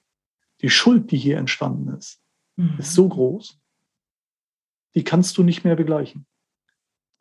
[0.62, 2.22] die Schuld, die hier entstanden ist,
[2.58, 2.76] mhm.
[2.78, 3.60] ist so groß,
[4.94, 6.28] die kannst du nicht mehr begleichen.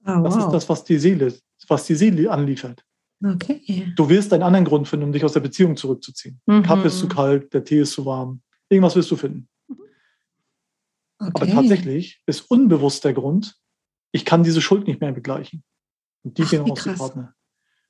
[0.02, 0.44] Oh, das wow.
[0.44, 1.34] ist das, was die Seele,
[1.66, 2.84] was die Seele anliefert.
[3.24, 3.90] Okay.
[3.96, 6.42] Du wirst einen anderen Grund finden, um dich aus der Beziehung zurückzuziehen.
[6.44, 6.62] Mhm.
[6.62, 8.42] Kaffee ist zu kalt, der Tee ist zu warm.
[8.68, 9.48] Irgendwas wirst du finden.
[11.18, 11.30] Okay.
[11.34, 13.56] Aber tatsächlich ist unbewusst der Grund,
[14.12, 15.64] ich kann diese Schuld nicht mehr begleichen.
[16.22, 17.34] Und die Ach, gehen aus dem Partner.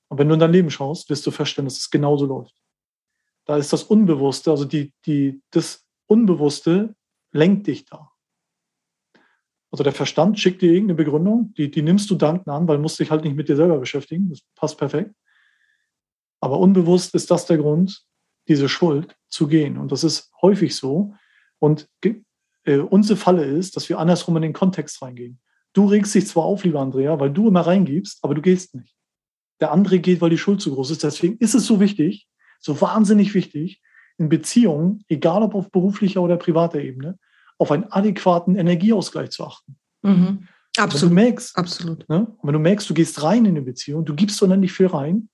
[0.08, 2.54] Und wenn du in dein Leben schaust, wirst du feststellen, dass es genauso läuft.
[3.46, 6.94] Da ist das Unbewusste, also die, die, das Unbewusste
[7.32, 8.10] lenkt dich da.
[9.70, 12.82] Also der Verstand schickt dir irgendeine Begründung, die, die nimmst du dankend an, weil du
[12.82, 14.30] musst dich halt nicht mit dir selber beschäftigen.
[14.30, 15.14] Das passt perfekt.
[16.40, 18.04] Aber unbewusst ist das der Grund,
[18.46, 19.78] diese Schuld zu gehen.
[19.78, 21.14] Und das ist häufig so.
[21.58, 21.88] Und
[22.64, 25.38] äh, unsere Falle ist, dass wir andersrum in den Kontext reingehen.
[25.72, 28.94] Du regst dich zwar auf, lieber Andrea, weil du immer reingibst, aber du gehst nicht.
[29.61, 31.03] Der andere geht, weil die Schuld zu groß ist.
[31.03, 32.29] Deswegen ist es so wichtig,
[32.61, 33.83] so wahnsinnig wichtig,
[34.16, 37.18] in Beziehungen, egal ob auf beruflicher oder privater Ebene,
[37.59, 39.77] auf einen adäquaten Energieausgleich zu achten.
[40.03, 40.48] Mhm.
[40.77, 41.03] Absolut.
[41.03, 42.09] Wenn du merkst, Absolut.
[42.09, 45.29] Ne, wenn du merkst, du gehst rein in eine Beziehung, du gibst unendlich viel rein,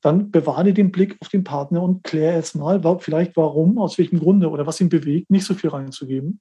[0.00, 4.18] dann bewahre den Blick auf den Partner und klär erst mal, vielleicht warum, aus welchem
[4.18, 6.40] Grunde oder was ihn bewegt, nicht so viel reinzugeben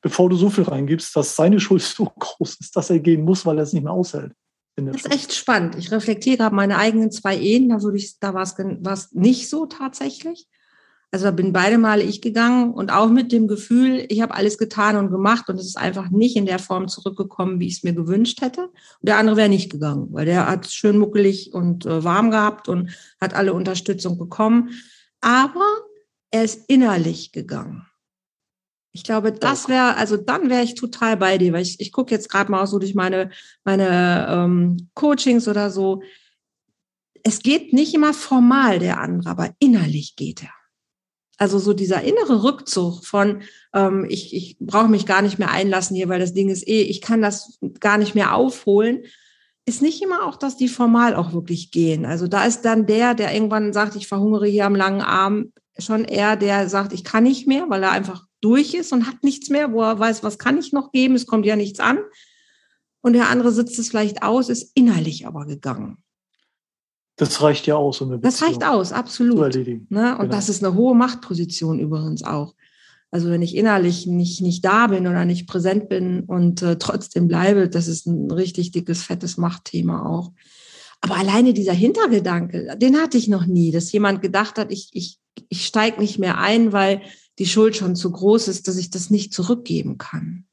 [0.00, 3.44] bevor du so viel reingibst, dass seine Schuld so groß ist, dass er gehen muss,
[3.46, 4.32] weil er es nicht mehr aushält.
[4.76, 5.76] Das ist echt spannend.
[5.76, 7.68] Ich reflektiere gerade meine eigenen zwei Ehen.
[7.68, 10.46] Da, würde ich, da war es nicht so tatsächlich.
[11.10, 14.58] Also da bin beide Male ich gegangen und auch mit dem Gefühl, ich habe alles
[14.58, 17.82] getan und gemacht und es ist einfach nicht in der Form zurückgekommen, wie ich es
[17.82, 18.64] mir gewünscht hätte.
[18.66, 18.74] Und
[19.08, 22.90] der andere wäre nicht gegangen, weil der hat schön muckelig und äh, warm gehabt und
[23.20, 24.70] hat alle Unterstützung bekommen.
[25.22, 25.66] Aber
[26.30, 27.87] er ist innerlich gegangen.
[28.98, 32.12] Ich glaube, das wäre, also dann wäre ich total bei dir, weil ich, ich gucke
[32.12, 33.30] jetzt gerade mal so durch meine,
[33.62, 36.02] meine ähm, Coachings oder so.
[37.22, 40.50] Es geht nicht immer formal der andere, aber innerlich geht er.
[41.36, 45.94] Also so dieser innere Rückzug von, ähm, ich, ich brauche mich gar nicht mehr einlassen
[45.94, 49.04] hier, weil das Ding ist eh, ich kann das gar nicht mehr aufholen,
[49.64, 52.04] ist nicht immer auch, dass die formal auch wirklich gehen.
[52.04, 56.04] Also da ist dann der, der irgendwann sagt, ich verhungere hier am langen Arm, schon
[56.04, 59.50] eher der sagt, ich kann nicht mehr, weil er einfach durch ist und hat nichts
[59.50, 61.98] mehr, wo er weiß, was kann ich noch geben, es kommt ja nichts an.
[63.00, 65.98] Und der andere sitzt es vielleicht aus, ist innerlich aber gegangen.
[67.16, 69.54] Das reicht ja aus, um eine Das reicht aus, absolut.
[69.54, 69.78] Ne?
[69.78, 70.24] Und genau.
[70.28, 72.54] das ist eine hohe Machtposition übrigens auch.
[73.10, 77.26] Also wenn ich innerlich nicht, nicht da bin oder nicht präsent bin und äh, trotzdem
[77.26, 80.32] bleibe, das ist ein richtig dickes, fettes Machtthema auch.
[81.00, 85.18] Aber alleine dieser Hintergedanke, den hatte ich noch nie, dass jemand gedacht hat, ich, ich,
[85.48, 87.00] ich steige nicht mehr ein, weil
[87.38, 90.46] die Schuld schon zu groß ist, dass ich das nicht zurückgeben kann.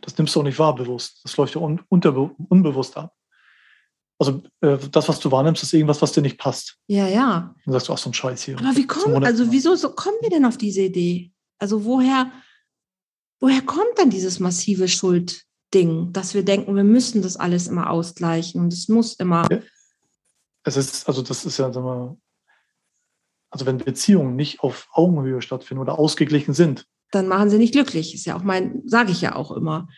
[0.00, 1.20] Das nimmst du auch nicht wahr bewusst.
[1.24, 3.14] Das läuft ja un unbewusst ab.
[4.18, 6.76] Also äh, das, was du wahrnimmst, ist irgendwas, was dir nicht passt.
[6.86, 7.54] Ja, ja.
[7.64, 8.58] Dann sagst du, ach, so ein Scheiß hier.
[8.58, 11.32] Aber wie kommt, also wieso so kommen wir denn auf diese Idee?
[11.58, 12.30] Also woher,
[13.40, 18.60] woher kommt dann dieses massive Schuldding, dass wir denken, wir müssen das alles immer ausgleichen
[18.60, 19.48] und es muss immer.
[20.64, 22.18] Es ist, also das ist ja, sagen wir,
[23.50, 26.86] also wenn Beziehungen nicht auf Augenhöhe stattfinden oder ausgeglichen sind.
[27.10, 28.14] Dann machen sie nicht glücklich.
[28.14, 29.88] Ist ja auch mein, sage ich ja auch immer.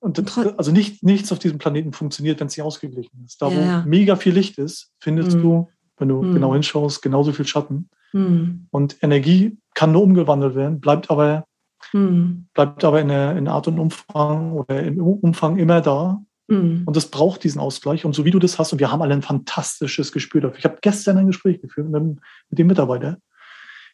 [0.00, 3.42] Und, also nicht, nichts auf diesem Planeten funktioniert, wenn es nicht ausgeglichen ist.
[3.42, 5.42] Da, ja, wo mega viel Licht ist, findest mhm.
[5.42, 6.34] du, wenn du mhm.
[6.34, 7.88] genau hinschaust, genauso viel Schatten.
[8.12, 8.68] Mhm.
[8.70, 11.46] Und Energie kann nur umgewandelt werden, bleibt aber,
[11.92, 12.46] mhm.
[12.54, 16.22] bleibt aber in, der, in Art und Umfang oder im Umfang immer da.
[16.48, 16.82] Mhm.
[16.86, 18.04] Und das braucht diesen Ausgleich.
[18.04, 20.58] Und so wie du das hast, und wir haben alle ein fantastisches Gespür dafür.
[20.58, 23.18] Ich habe gestern ein Gespräch geführt mit dem, mit dem Mitarbeiter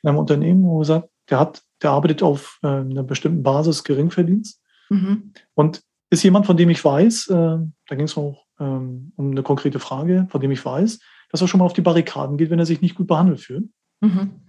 [0.02, 3.84] in einem Unternehmen, wo er gesagt, der hat, der arbeitet auf äh, einer bestimmten Basis
[3.84, 4.60] Geringverdienst.
[4.90, 5.32] Mhm.
[5.54, 9.42] Und ist jemand, von dem ich weiß, äh, da ging es auch ähm, um eine
[9.42, 12.58] konkrete Frage, von dem ich weiß, dass er schon mal auf die Barrikaden geht, wenn
[12.58, 13.68] er sich nicht gut behandelt fühlt.
[14.00, 14.42] Mhm.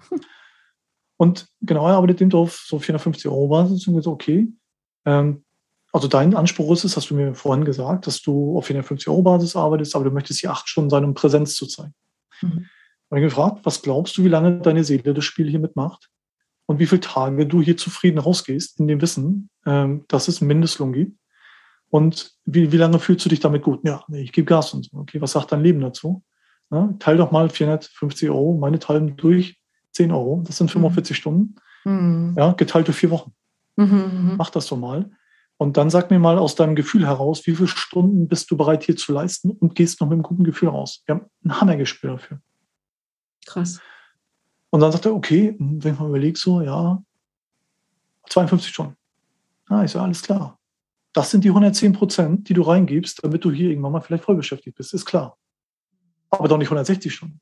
[1.17, 4.47] Und genau, er arbeitet eben auf so 450 Euro Basis und gesagt, okay,
[5.05, 5.44] ähm,
[5.95, 9.21] also dein Anspruch ist es, hast du mir vorhin gesagt, dass du auf 450 Euro
[9.21, 11.93] Basis arbeitest, aber du möchtest hier acht Stunden sein, um Präsenz zu zeigen.
[12.41, 12.65] Mhm.
[13.07, 16.09] Und ich gefragt, was glaubst du, wie lange deine Seele das Spiel hier mitmacht?
[16.65, 20.91] Und wie viele Tage du hier zufrieden rausgehst, in dem Wissen, ähm, dass es Mindestlohn
[20.91, 21.17] gibt?
[21.89, 23.79] Und wie, wie lange fühlst du dich damit gut?
[23.85, 24.97] Ja, ich gebe Gas und so.
[24.97, 26.23] Okay, was sagt dein Leben dazu?
[26.71, 29.61] Ja, teil doch mal 450 Euro, meine teilen durch
[29.93, 30.43] 10 Euro.
[30.45, 31.15] Das sind 45 mhm.
[31.15, 31.55] Stunden.
[31.85, 32.35] Mhm.
[32.37, 33.31] Ja, geteilt durch vier Wochen.
[33.77, 35.09] Mhm, mhm, Mach das doch mal.
[35.57, 38.83] Und dann sag mir mal aus deinem Gefühl heraus, wie viele Stunden bist du bereit
[38.83, 41.01] hier zu leisten und gehst noch mit einem guten Gefühl raus.
[41.05, 42.41] Wir haben ein Hammergespür dafür.
[43.45, 43.79] Krass.
[44.69, 47.01] Und dann sagt er, okay, wenn ich mal überlege, so, ja,
[48.29, 48.97] 52 Stunden.
[49.67, 50.59] Ah, ich sage, alles klar.
[51.13, 54.35] Das sind die 110 Prozent, die du reingibst, damit du hier irgendwann mal vielleicht voll
[54.35, 55.37] beschäftigt bist, ist klar.
[56.29, 57.39] Aber doch nicht 160 Stunden.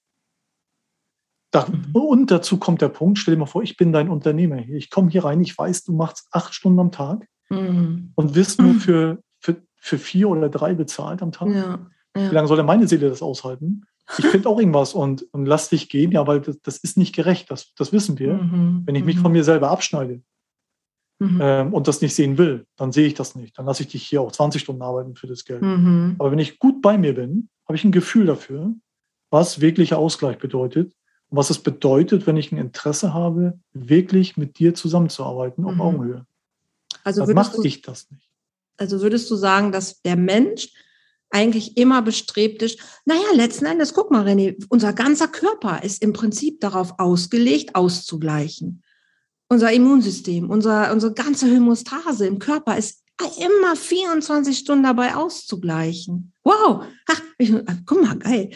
[1.49, 1.89] Da, mhm.
[1.93, 4.75] und dazu kommt der Punkt, stell dir mal vor, ich bin dein Unternehmer hier.
[4.75, 8.11] Ich komme hier rein, ich weiß, du machst acht Stunden am Tag mhm.
[8.15, 11.49] und wirst nur für, für, für vier oder drei bezahlt am Tag.
[11.49, 11.79] Ja,
[12.15, 12.31] ja.
[12.31, 13.85] Wie lange soll denn meine Seele das aushalten?
[14.17, 17.15] Ich finde auch irgendwas und, und lass dich gehen, ja, weil das, das ist nicht
[17.15, 18.35] gerecht, das, das wissen wir.
[18.35, 18.83] Mhm.
[18.85, 19.37] Wenn ich mich von mhm.
[19.37, 20.21] mir selber abschneide
[21.19, 21.39] mhm.
[21.41, 23.57] ähm, und das nicht sehen will, dann sehe ich das nicht.
[23.57, 25.61] Dann lasse ich dich hier auch 20 Stunden arbeiten für das Geld.
[25.61, 26.15] Mhm.
[26.19, 28.73] Aber wenn ich gut bei mir bin, habe ich ein Gefühl dafür,
[29.31, 30.93] was wirklicher Ausgleich bedeutet
[31.29, 36.25] und was es bedeutet, wenn ich ein Interesse habe, wirklich mit dir zusammenzuarbeiten auf Augenhöhe.
[37.03, 38.29] Also mache ich das nicht.
[38.77, 40.69] Also würdest du sagen, dass der Mensch
[41.29, 46.13] eigentlich immer bestrebt ist, naja, letzten Endes, guck mal, René, unser ganzer Körper ist im
[46.13, 48.83] Prinzip darauf ausgelegt, auszugleichen.
[49.49, 53.03] Unser Immunsystem, unser, unsere ganze Hämostase im Körper ist
[53.39, 56.33] immer 24 Stunden dabei auszugleichen.
[56.43, 57.53] Wow, Ach, ich,
[57.85, 58.51] guck mal, geil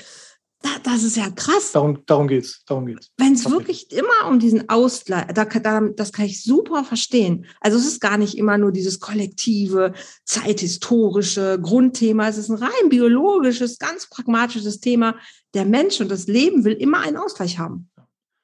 [0.84, 1.71] das ist ja krass.
[1.71, 2.63] Darum, darum geht's.
[2.65, 3.12] Darum geht's.
[3.17, 7.45] Wenn es wirklich immer um diesen Ausgleich, da, da, das kann ich super verstehen.
[7.62, 9.93] Also es ist gar nicht immer nur dieses kollektive,
[10.25, 12.27] zeithistorische Grundthema.
[12.27, 15.15] Es ist ein rein biologisches, ganz pragmatisches Thema.
[15.53, 17.89] Der Mensch und das Leben will immer einen Ausgleich haben.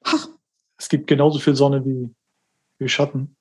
[0.04, 0.28] Ach.
[0.76, 2.10] Es gibt genauso viel Sonne wie,
[2.78, 3.36] wie Schatten.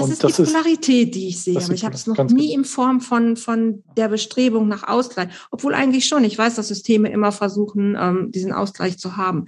[0.00, 1.56] Das und ist das die Polarität, die ich sehe.
[1.56, 5.28] Aber ich habe es noch nie in Form von, von der Bestrebung nach Ausgleich.
[5.50, 6.24] Obwohl eigentlich schon.
[6.24, 9.46] Ich weiß, dass Systeme immer versuchen, ähm, diesen Ausgleich zu haben.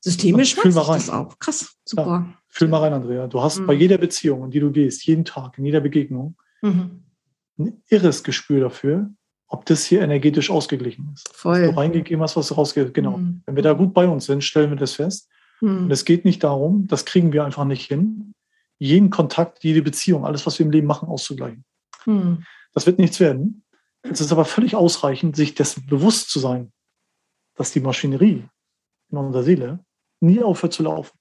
[0.00, 1.38] Systemisch weiß ich das auch.
[1.38, 2.26] Krass, super.
[2.26, 3.28] Ja, fühl mal rein, Andrea.
[3.28, 3.66] Du hast mhm.
[3.66, 7.04] bei jeder Beziehung, in die du gehst, jeden Tag, in jeder Begegnung, mhm.
[7.58, 9.10] ein irres Gespür dafür,
[9.46, 11.28] ob das hier energetisch ausgeglichen ist.
[11.32, 11.62] Voll.
[11.62, 12.92] Was du reingegeben hast, was du rausgehst.
[12.94, 13.18] Genau.
[13.18, 13.42] Mhm.
[13.46, 15.28] Wenn wir da gut bei uns sind, stellen wir das fest.
[15.60, 15.84] Mhm.
[15.84, 18.34] Und es geht nicht darum, das kriegen wir einfach nicht hin,
[18.82, 21.64] jeden Kontakt, jede Beziehung, alles, was wir im Leben machen, auszugleichen.
[22.04, 22.44] Mhm.
[22.74, 23.64] Das wird nichts werden.
[24.02, 26.72] Es ist aber völlig ausreichend, sich dessen bewusst zu sein,
[27.54, 28.44] dass die Maschinerie
[29.10, 29.84] in unserer Seele
[30.20, 31.16] nie aufhört zu laufen.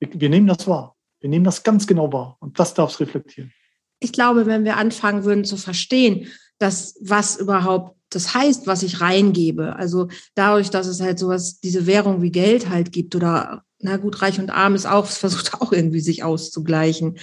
[0.00, 0.96] Wir, wir nehmen das wahr.
[1.20, 2.36] Wir nehmen das ganz genau wahr.
[2.40, 3.52] Und das darf es reflektieren.
[4.00, 6.26] Ich glaube, wenn wir anfangen würden zu verstehen,
[6.58, 9.76] dass was überhaupt das heißt, was ich reingebe.
[9.76, 14.22] Also dadurch, dass es halt sowas, diese Währung wie Geld halt gibt oder na gut,
[14.22, 17.18] reich und arm ist auch, es versucht auch irgendwie sich auszugleichen.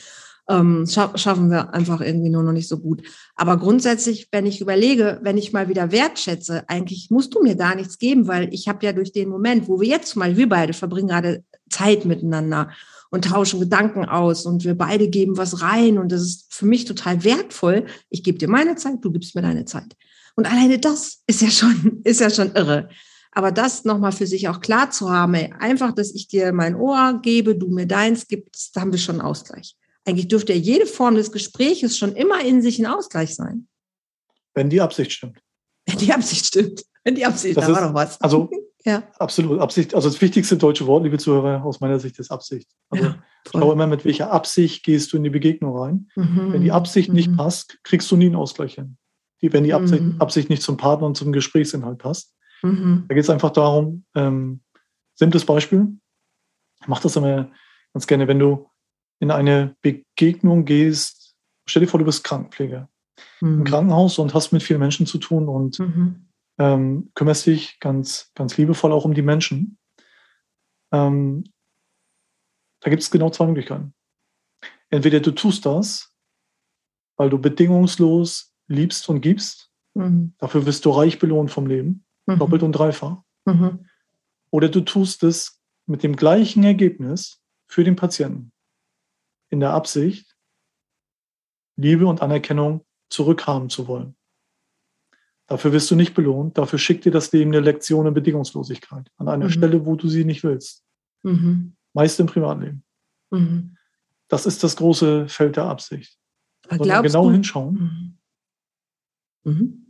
[0.47, 3.01] Ähm, scha schaffen wir einfach irgendwie nur noch nicht so gut.
[3.35, 7.75] Aber grundsätzlich, wenn ich überlege, wenn ich mal wieder wertschätze, eigentlich musst du mir gar
[7.75, 10.73] nichts geben, weil ich habe ja durch den Moment, wo wir jetzt mal, wir beide
[10.73, 12.69] verbringen gerade Zeit miteinander
[13.09, 16.85] und tauschen Gedanken aus und wir beide geben was rein und das ist für mich
[16.85, 17.85] total wertvoll.
[18.09, 19.95] Ich gebe dir meine Zeit, du gibst mir deine Zeit.
[20.35, 22.89] Und alleine das ist ja schon, ist ja schon irre.
[23.37, 26.73] Aber das nochmal für sich auch klar zu haben, ey, einfach, dass ich dir mein
[26.73, 29.75] Ohr gebe, du mir deins gibst, da haben wir schon einen Ausgleich.
[30.05, 33.67] Eigentlich dürfte ja jede Form des Gespräches schon immer in sich ein Ausgleich sein.
[34.53, 35.39] Wenn die Absicht stimmt.
[35.85, 36.85] Wenn die Absicht stimmt.
[37.03, 38.17] Wenn die Absicht, das da ist, war doch was.
[38.21, 38.49] Also,
[38.85, 39.03] ja.
[39.19, 39.59] absolut.
[39.59, 39.93] Absicht.
[39.93, 42.69] Also, das wichtigste deutsche Wort, liebe Zuhörer, aus meiner Sicht ist Absicht.
[42.89, 46.09] Also, ja, schau immer, mit welcher Absicht gehst du in die Begegnung rein.
[46.15, 46.53] Mhm.
[46.53, 47.15] Wenn die Absicht mhm.
[47.15, 48.95] nicht passt, kriegst du nie einen Ausgleich hin.
[49.41, 50.21] Die, wenn die Absicht, mhm.
[50.21, 52.31] Absicht nicht zum Partner und zum Gesprächsinhalt passt.
[52.65, 53.05] Mhm.
[53.07, 54.61] Da geht es einfach darum, ähm,
[55.13, 55.97] simples Beispiel.
[56.81, 57.51] Ich mache das immer
[57.93, 58.69] ganz gerne, wenn du
[59.19, 61.35] in eine Begegnung gehst,
[61.67, 62.89] stell dir vor, du bist Krankenpfleger
[63.41, 63.59] mhm.
[63.59, 66.27] im Krankenhaus und hast mit vielen Menschen zu tun und mhm.
[66.57, 69.77] ähm, kümmerst dich ganz, ganz liebevoll auch um die Menschen.
[70.91, 71.45] Ähm,
[72.81, 73.93] da gibt es genau zwei Möglichkeiten.
[74.89, 76.13] Entweder du tust das,
[77.17, 79.71] weil du bedingungslos liebst und gibst.
[79.93, 80.33] Mhm.
[80.37, 82.39] Dafür wirst du reich belohnt vom Leben, mhm.
[82.39, 83.21] doppelt und dreifach.
[83.45, 83.87] Mhm.
[84.51, 88.51] Oder du tust es mit dem gleichen Ergebnis für den Patienten.
[89.49, 90.35] In der Absicht,
[91.77, 94.15] Liebe und Anerkennung zurückhaben zu wollen.
[95.47, 99.27] Dafür wirst du nicht belohnt, dafür schickt dir das Leben eine Lektion in Bedingungslosigkeit an
[99.27, 99.51] einer mhm.
[99.51, 100.83] Stelle, wo du sie nicht willst.
[101.23, 101.75] Mhm.
[101.93, 102.83] Meist im Privatleben.
[103.29, 103.77] Mhm.
[104.27, 106.17] Das ist das große Feld der Absicht.
[106.67, 108.17] Aber genau du, hinschauen.
[109.43, 109.84] Mhm.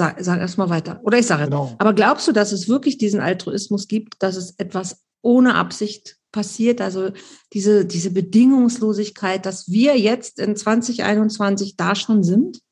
[0.00, 0.98] Sag, sag erst mal weiter.
[1.02, 1.74] Oder ich sage, genau.
[1.76, 6.80] aber glaubst du, dass es wirklich diesen Altruismus gibt, dass es etwas ohne Absicht passiert?
[6.80, 7.10] Also
[7.52, 12.62] diese, diese Bedingungslosigkeit, dass wir jetzt in 2021 da schon sind?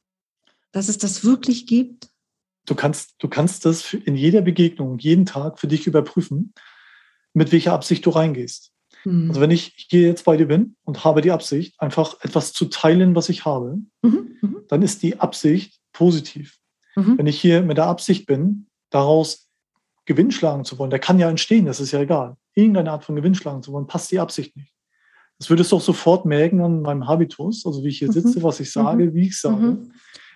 [0.72, 2.08] Dass es das wirklich gibt?
[2.64, 6.54] Du kannst, du kannst das in jeder Begegnung, jeden Tag für dich überprüfen,
[7.34, 8.72] mit welcher Absicht du reingehst.
[9.04, 9.28] Mhm.
[9.28, 12.64] Also wenn ich hier jetzt bei dir bin und habe die Absicht, einfach etwas zu
[12.70, 14.38] teilen, was ich habe, mhm.
[14.40, 14.56] mhm.
[14.68, 16.57] dann ist die Absicht positiv.
[16.98, 17.18] Mhm.
[17.18, 19.48] Wenn ich hier mit der Absicht bin, daraus
[20.04, 22.36] Gewinn schlagen zu wollen, der kann ja entstehen, das ist ja egal.
[22.54, 24.74] Irgendeine Art von Gewinn schlagen zu wollen, passt die Absicht nicht.
[25.38, 28.42] Das würdest du auch sofort merken an meinem Habitus, also wie ich hier sitze, mhm.
[28.42, 29.14] was ich sage, mhm.
[29.14, 29.78] wie ich sage,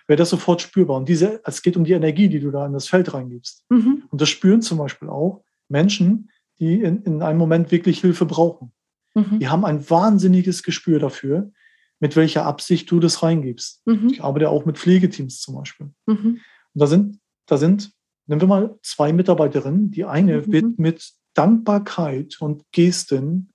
[0.07, 0.97] wäre das sofort spürbar.
[0.97, 3.65] Und diese, es geht um die Energie, die du da in das Feld reingibst.
[4.09, 8.71] Und das spüren zum Beispiel auch Menschen, die in, in einem Moment wirklich Hilfe brauchen.
[9.15, 9.39] Mhm.
[9.39, 11.51] Die haben ein wahnsinniges Gespür dafür,
[11.99, 13.81] mit welcher Absicht du das reingibst.
[13.85, 14.09] Mhm.
[14.09, 15.89] Ich arbeite auch mit Pflegeteams zum Beispiel.
[16.05, 16.39] Mhm.
[16.73, 17.91] Und da sind, da sind,
[18.27, 19.91] nehmen wir mal zwei Mitarbeiterinnen.
[19.91, 20.51] Die eine mhm.
[20.51, 23.51] wird mit Dankbarkeit und Gesten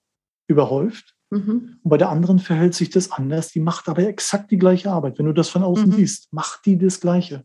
[0.49, 1.15] überhäuft.
[1.31, 1.79] Mhm.
[1.83, 3.51] Und bei der anderen verhält sich das anders.
[3.51, 5.19] Die macht aber exakt die gleiche Arbeit.
[5.19, 5.93] Wenn du das von außen mhm.
[5.93, 7.45] siehst, macht die das Gleiche.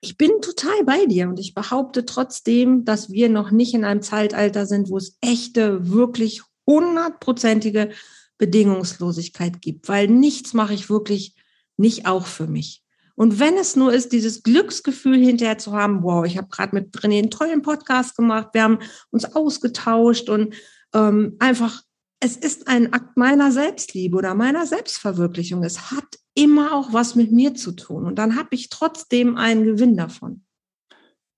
[0.00, 4.02] Ich bin total bei dir und ich behaupte trotzdem, dass wir noch nicht in einem
[4.02, 7.90] Zeitalter sind, wo es echte, wirklich hundertprozentige
[8.36, 11.34] Bedingungslosigkeit gibt, weil nichts mache ich wirklich
[11.78, 12.83] nicht auch für mich.
[13.16, 16.96] Und wenn es nur ist, dieses Glücksgefühl hinterher zu haben, wow, ich habe gerade mit
[16.96, 18.78] René einen tollen Podcast gemacht, wir haben
[19.10, 20.54] uns ausgetauscht und
[20.94, 21.82] ähm, einfach,
[22.20, 25.62] es ist ein Akt meiner Selbstliebe oder meiner Selbstverwirklichung.
[25.62, 28.04] Es hat immer auch was mit mir zu tun.
[28.04, 30.42] Und dann habe ich trotzdem einen Gewinn davon.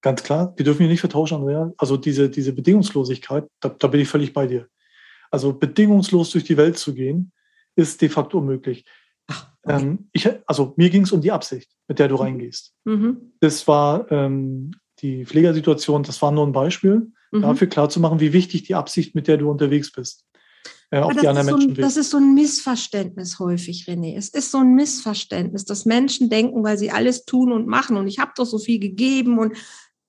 [0.00, 1.72] Ganz klar, wir dürfen hier nicht vertauschen, Andrea.
[1.76, 4.68] Also diese, diese Bedingungslosigkeit, da, da bin ich völlig bei dir.
[5.30, 7.32] Also bedingungslos durch die Welt zu gehen,
[7.74, 8.84] ist de facto unmöglich.
[9.68, 12.20] Ähm, ich, also mir ging es um die Absicht, mit der du mhm.
[12.20, 12.74] reingehst.
[12.84, 13.32] Mhm.
[13.40, 17.42] Das war ähm, die Pflegersituation, das war nur ein Beispiel, mhm.
[17.42, 20.26] dafür klarzumachen, wie wichtig die Absicht, mit der du unterwegs bist
[20.90, 24.16] äh, auf die anderen Menschen so ein, Das ist so ein Missverständnis häufig, René.
[24.16, 28.06] Es ist so ein Missverständnis, dass Menschen denken, weil sie alles tun und machen und
[28.06, 29.56] ich habe doch so viel gegeben und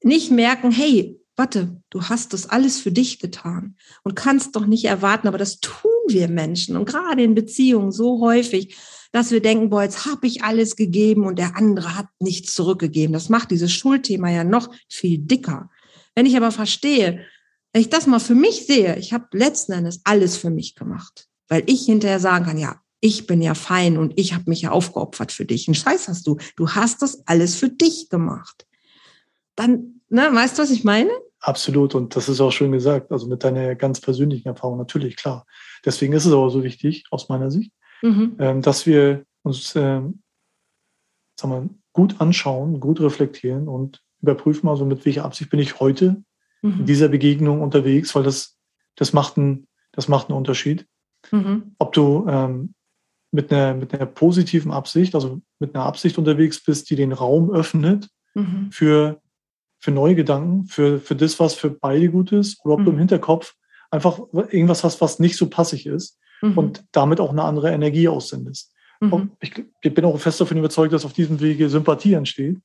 [0.04, 4.86] nicht merken, hey, warte, du hast das alles für dich getan und kannst doch nicht
[4.86, 8.76] erwarten, aber das tun wir Menschen und gerade in Beziehungen so häufig,
[9.12, 13.14] dass wir denken, boah, jetzt habe ich alles gegeben und der andere hat nichts zurückgegeben.
[13.14, 15.70] Das macht dieses Schuldthema ja noch viel dicker.
[16.16, 17.26] Wenn ich aber verstehe,
[17.74, 21.28] Wenn ich das mal für mich sehe, ich habe letzten Endes alles für mich gemacht,
[21.48, 24.72] weil ich hinterher sagen kann, ja, ich bin ja fein und ich habe mich ja
[24.72, 25.68] aufgeopfert für dich.
[25.68, 26.38] Einen Scheiß hast du.
[26.56, 28.66] Du hast das alles für dich gemacht.
[29.56, 31.12] Dann, ne, weißt du, was ich meine?
[31.40, 31.94] Absolut.
[31.94, 33.12] Und das ist auch schön gesagt.
[33.12, 35.46] Also mit deiner ganz persönlichen Erfahrung natürlich, klar.
[35.86, 38.36] Deswegen ist es aber so wichtig, aus meiner Sicht, mhm.
[38.40, 40.22] ähm, dass wir uns ähm,
[41.40, 46.24] sagen wir, gut anschauen, gut reflektieren und überprüfen, also mit welcher Absicht bin ich heute
[46.62, 46.80] mhm.
[46.80, 48.58] in dieser Begegnung unterwegs, weil das,
[48.96, 50.88] das, macht, einen, das macht einen Unterschied.
[51.32, 51.76] Mhm.
[51.78, 52.74] Ob du ähm,
[53.32, 57.52] mit einer, mit einer positiven Absicht, also mit einer Absicht unterwegs bist, die den Raum
[57.52, 58.72] öffnet mhm.
[58.72, 59.22] für,
[59.80, 62.86] für neue Gedanken, für, für das, was für beide gut ist, oder ob mhm.
[62.86, 63.56] du im Hinterkopf
[63.92, 66.58] einfach irgendwas hast, was nicht so passig ist mhm.
[66.58, 68.74] und damit auch eine andere Energie aussendest.
[69.00, 69.32] Mhm.
[69.40, 72.58] Ich, ich, bin auch fest davon überzeugt, dass auf diesem Wege Sympathie entsteht.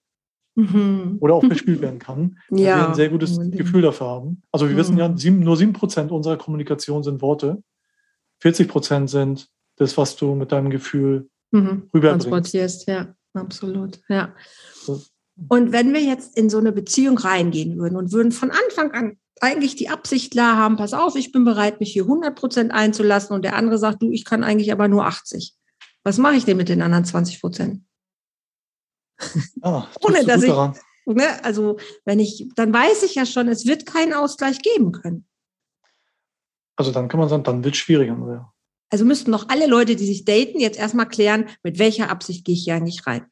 [0.54, 1.16] Mhm.
[1.20, 4.42] Oder auch verspielt werden kann, weil ja, wir ein sehr gutes Gefühl dafür haben.
[4.52, 5.16] Also wir wissen ja, mhm.
[5.16, 7.62] sieben, nur sieben Prozent unserer Kommunikation sind Worte.
[8.40, 11.88] 40 Prozent sind das, was du mit deinem Gefühl mhm.
[11.94, 12.28] rüberbringst.
[12.28, 14.34] Transportierst, ja, absolut, ja.
[15.48, 19.16] Und wenn wir jetzt in so eine Beziehung reingehen würden und würden von Anfang an
[19.40, 23.34] eigentlich die Absicht klar haben, pass auf, ich bin bereit, mich hier 100 Prozent einzulassen
[23.34, 25.54] und der andere sagt, du, ich kann eigentlich aber nur 80.
[26.04, 27.84] Was mache ich denn mit den anderen 20 Prozent?
[29.62, 30.52] Ah, Ohne dass ich,
[31.06, 35.26] ne, also wenn ich, dann weiß ich ja schon, es wird keinen Ausgleich geben können.
[36.76, 38.52] Also dann kann man sagen, dann wird es schwieriger.
[38.90, 42.54] Also müssten noch alle Leute, die sich daten, jetzt erstmal klären, mit welcher Absicht gehe
[42.54, 43.26] ich hier eigentlich rein.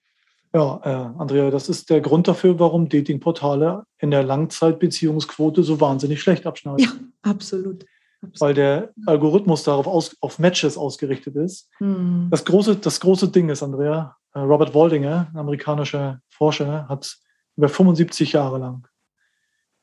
[0.52, 6.20] Ja, äh, Andrea, das ist der Grund dafür, warum Datingportale in der Langzeitbeziehungsquote so wahnsinnig
[6.20, 6.80] schlecht abschneiden.
[6.80, 6.90] Ja,
[7.30, 7.86] absolut.
[8.20, 8.40] absolut.
[8.40, 11.68] Weil der Algorithmus darauf aus, auf Matches ausgerichtet ist.
[11.78, 12.28] Hm.
[12.30, 17.16] Das, große, das große Ding ist, Andrea, äh, Robert Waldinger, ein amerikanischer Forscher, hat
[17.56, 18.88] über 75 Jahre lang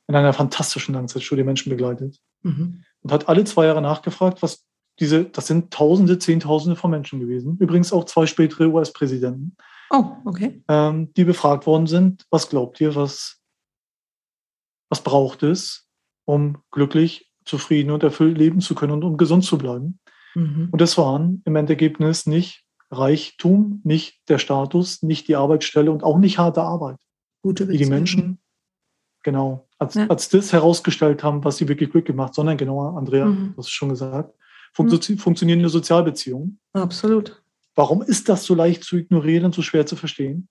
[0.07, 2.83] in einer fantastischen Langzeitstudie Menschen begleitet mhm.
[3.01, 4.65] und hat alle zwei Jahre nachgefragt, was
[4.99, 7.57] diese, das sind Tausende, Zehntausende von Menschen gewesen.
[7.59, 9.55] Übrigens auch zwei spätere US-Präsidenten.
[9.89, 10.63] Oh, okay.
[10.67, 12.25] Ähm, die befragt worden sind.
[12.29, 13.41] Was glaubt ihr, was,
[14.89, 15.87] was braucht es,
[16.25, 19.99] um glücklich, zufrieden und erfüllt leben zu können und um gesund zu bleiben?
[20.35, 20.69] Mhm.
[20.71, 26.17] Und das waren im Endergebnis nicht Reichtum, nicht der Status, nicht die Arbeitsstelle und auch
[26.17, 26.97] nicht harte Arbeit.
[27.41, 27.83] Gute Beziehung.
[27.83, 28.39] Die Menschen,
[29.23, 30.07] genau, als, ja.
[30.07, 33.53] als das herausgestellt haben, was sie wirklich glücklich macht, sondern genau, Andrea, mhm.
[33.53, 34.33] du hast es schon gesagt,
[34.73, 35.19] funktio mhm.
[35.19, 36.59] funktionierende Sozialbeziehungen.
[36.73, 37.41] Absolut.
[37.77, 40.49] Warum ist das so leicht zu ignorieren und so schwer zu verstehen?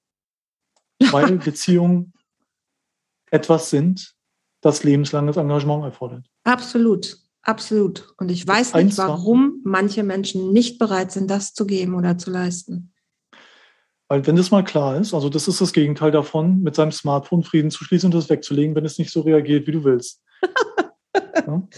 [1.11, 2.13] Weil Beziehungen
[3.33, 4.15] etwas sind,
[4.61, 6.25] das lebenslanges Engagement erfordert.
[6.45, 8.15] Absolut, absolut.
[8.19, 12.31] Und ich weiß nicht, warum manche Menschen nicht bereit sind, das zu geben oder zu
[12.31, 12.95] leisten.
[14.09, 17.43] Weil wenn das mal klar ist, also das ist das Gegenteil davon, mit seinem Smartphone
[17.43, 20.23] Frieden zu schließen und das wegzulegen, wenn es nicht so reagiert, wie du willst.
[21.35, 21.69] ja?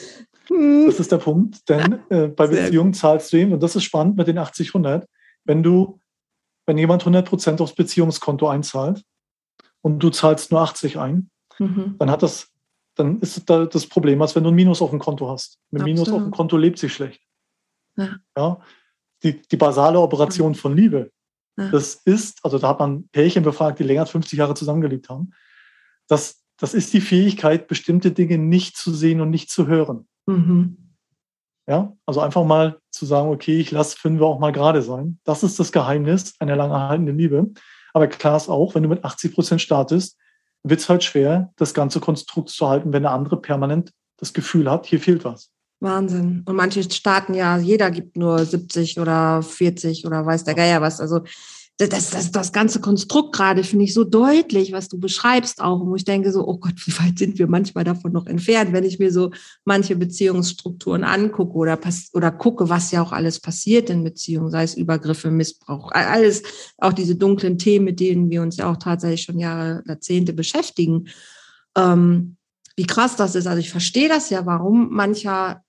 [0.48, 0.86] Hm.
[0.86, 4.18] Das ist der Punkt, denn äh, bei Beziehungen zahlst du ihm, und das ist spannend
[4.18, 5.06] mit den 80-100,
[5.48, 5.98] wenn du,
[6.66, 9.02] wenn jemand 100 Prozent aufs Beziehungskonto einzahlt
[9.80, 11.96] und du zahlst nur 80 ein, mhm.
[11.98, 12.52] dann hat das,
[12.94, 15.58] dann ist da das Problem, als wenn du ein Minus auf dem Konto hast.
[15.70, 15.96] Mit Absolut.
[15.96, 17.22] Minus auf dem Konto lebt sich schlecht.
[17.96, 18.16] Ja.
[18.36, 18.60] ja?
[19.22, 21.10] Die, die basale Operation von Liebe,
[21.56, 21.70] ja.
[21.70, 25.32] das ist, also da hat man Pärchen befragt, die länger als 50 Jahre zusammengelebt haben.
[26.08, 30.06] Das, das ist die Fähigkeit, bestimmte Dinge nicht zu sehen und nicht zu hören.
[30.26, 30.94] Mhm.
[31.66, 35.18] Ja, also einfach mal zu sagen, okay, ich lasse fünf auch mal gerade sein.
[35.24, 37.46] Das ist das Geheimnis einer lang erhaltenen Liebe.
[37.94, 40.18] Aber klar ist auch, wenn du mit 80 Prozent startest,
[40.62, 44.70] wird es halt schwer, das ganze Konstrukt zu halten, wenn der andere permanent das Gefühl
[44.70, 45.50] hat, hier fehlt was.
[45.80, 46.42] Wahnsinn.
[46.44, 51.00] Und manche starten ja, jeder gibt nur 70 oder 40 oder weiß der Geier was.
[51.00, 51.20] Also
[51.78, 55.94] das, das, das ganze Konstrukt gerade finde ich so deutlich, was du beschreibst auch, wo
[55.94, 58.98] ich denke so, oh Gott, wie weit sind wir manchmal davon noch entfernt, wenn ich
[58.98, 59.30] mir so
[59.64, 61.78] manche Beziehungsstrukturen angucke oder,
[62.14, 66.42] oder gucke, was ja auch alles passiert in Beziehungen, sei es Übergriffe, Missbrauch, alles,
[66.78, 71.08] auch diese dunklen Themen, mit denen wir uns ja auch tatsächlich schon Jahre, Jahrzehnte beschäftigen.
[71.76, 72.36] Ähm,
[72.76, 73.46] wie krass das ist.
[73.46, 75.62] Also ich verstehe das ja, warum mancher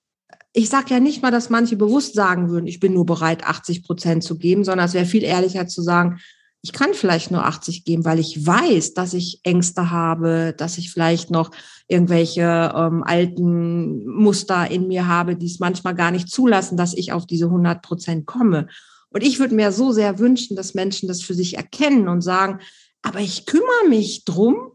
[0.52, 3.84] ich sage ja nicht mal, dass manche bewusst sagen würden, ich bin nur bereit, 80
[3.84, 6.20] Prozent zu geben, sondern es wäre viel ehrlicher zu sagen,
[6.62, 10.92] ich kann vielleicht nur 80 geben, weil ich weiß, dass ich Ängste habe, dass ich
[10.92, 11.50] vielleicht noch
[11.88, 17.12] irgendwelche ähm, alten Muster in mir habe, die es manchmal gar nicht zulassen, dass ich
[17.12, 18.68] auf diese 100 Prozent komme.
[19.08, 22.60] Und ich würde mir so sehr wünschen, dass Menschen das für sich erkennen und sagen,
[23.02, 24.72] aber ich kümmere mich drum,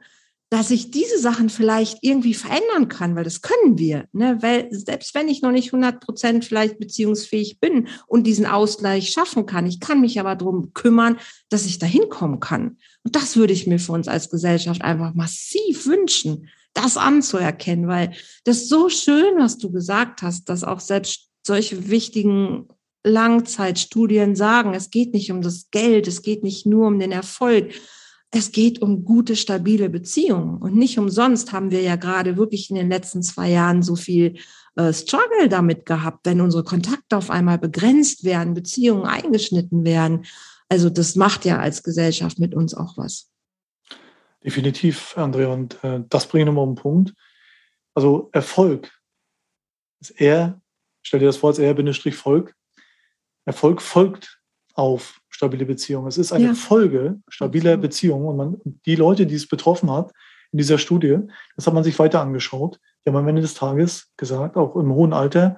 [0.49, 4.07] dass ich diese Sachen vielleicht irgendwie verändern kann, weil das können wir.
[4.13, 4.37] Ne?
[4.41, 9.47] Weil selbst wenn ich noch nicht 100 Prozent vielleicht beziehungsfähig bin und diesen Ausgleich schaffen
[9.47, 11.17] kann, ich kann mich aber darum kümmern,
[11.49, 12.77] dass ich da hinkommen kann.
[13.03, 18.13] Und das würde ich mir für uns als Gesellschaft einfach massiv wünschen, das anzuerkennen, weil
[18.43, 22.67] das so schön, was du gesagt hast, dass auch selbst solche wichtigen
[23.03, 27.73] Langzeitstudien sagen, es geht nicht um das Geld, es geht nicht nur um den Erfolg,
[28.35, 30.57] es geht um gute, stabile Beziehungen.
[30.57, 34.37] Und nicht umsonst haben wir ja gerade wirklich in den letzten zwei Jahren so viel
[34.75, 40.25] äh, Struggle damit gehabt, wenn unsere Kontakte auf einmal begrenzt werden, Beziehungen eingeschnitten werden.
[40.67, 43.31] Also das macht ja als Gesellschaft mit uns auch was.
[44.43, 45.47] Definitiv, Andrea.
[45.47, 47.13] Und äh, das bringt nochmal einen Punkt.
[47.93, 48.91] Also Erfolg
[50.01, 50.59] ist eher,
[51.03, 52.53] stell dir das vor als R-Volk.
[53.45, 54.34] Erfolg folgt
[54.75, 56.07] auf stabile Beziehungen.
[56.07, 56.53] Es ist eine ja.
[56.53, 57.77] Folge stabiler.
[57.77, 58.25] Beziehungen.
[58.27, 60.11] Und man, die Leute, die es betroffen hat
[60.51, 61.17] in dieser Studie,
[61.55, 62.79] das hat man sich weiter angeschaut.
[63.03, 65.57] Die haben am Ende des Tages gesagt, auch im hohen Alter,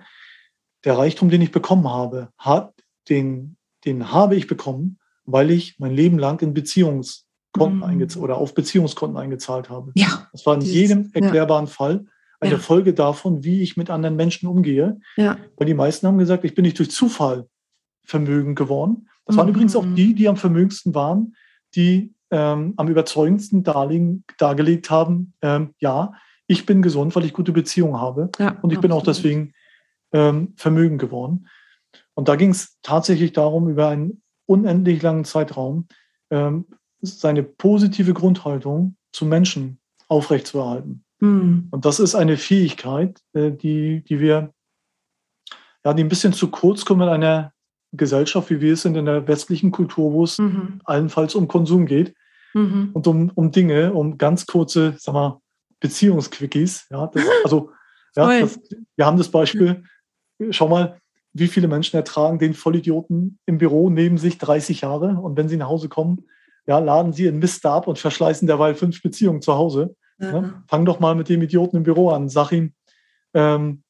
[0.85, 2.73] der Reichtum, den ich bekommen habe, hat,
[3.09, 7.83] den, den habe ich bekommen, weil ich mein Leben lang in Beziehungskonten mhm.
[7.83, 9.91] eingezahlt oder auf Beziehungskonten eingezahlt habe.
[9.95, 10.27] Ja.
[10.31, 11.71] Das war in dieses, jedem erklärbaren ja.
[11.71, 12.05] Fall
[12.39, 12.57] eine ja.
[12.59, 14.99] Folge davon, wie ich mit anderen Menschen umgehe.
[15.15, 15.37] Ja.
[15.55, 17.47] Weil die meisten haben gesagt, ich bin nicht durch Zufall
[18.07, 19.07] vermögend geworden.
[19.25, 19.53] Das waren mhm.
[19.53, 21.35] übrigens auch die, die am vermögendsten waren,
[21.75, 26.13] die ähm, am überzeugendsten darlegen, dargelegt haben, ähm, ja,
[26.47, 28.29] ich bin gesund, weil ich gute Beziehungen habe.
[28.39, 28.81] Ja, und ich absolut.
[28.81, 29.53] bin auch deswegen
[30.13, 31.47] ähm, vermögend geworden.
[32.13, 35.87] Und da ging es tatsächlich darum, über einen unendlich langen Zeitraum
[36.29, 36.65] ähm,
[37.01, 41.03] seine positive Grundhaltung zu Menschen aufrechtzuerhalten.
[41.19, 41.67] Mhm.
[41.71, 44.53] Und das ist eine Fähigkeit, äh, die, die wir,
[45.83, 47.53] ja, die ein bisschen zu kurz kommen in einer
[47.97, 50.81] Gesellschaft, wie wir es sind in der westlichen Kultur, wo es mhm.
[50.85, 52.13] allenfalls um Konsum geht
[52.53, 52.91] mhm.
[52.93, 55.41] und um, um Dinge, um ganz kurze, sag mal,
[55.79, 56.87] Beziehungsquickies.
[56.89, 57.71] Ja, das, also,
[58.15, 58.59] ja, das,
[58.95, 59.83] wir haben das Beispiel,
[60.51, 60.99] schau mal,
[61.33, 65.57] wie viele Menschen ertragen den Vollidioten im Büro neben sich 30 Jahre und wenn sie
[65.57, 66.25] nach Hause kommen,
[66.65, 69.95] ja, laden sie in Mist ab und verschleißen derweil fünf Beziehungen zu Hause.
[70.19, 70.31] Ja.
[70.31, 72.27] Ja, fang doch mal mit dem Idioten im Büro an.
[72.27, 72.73] Sag ihm,
[73.33, 73.83] ähm,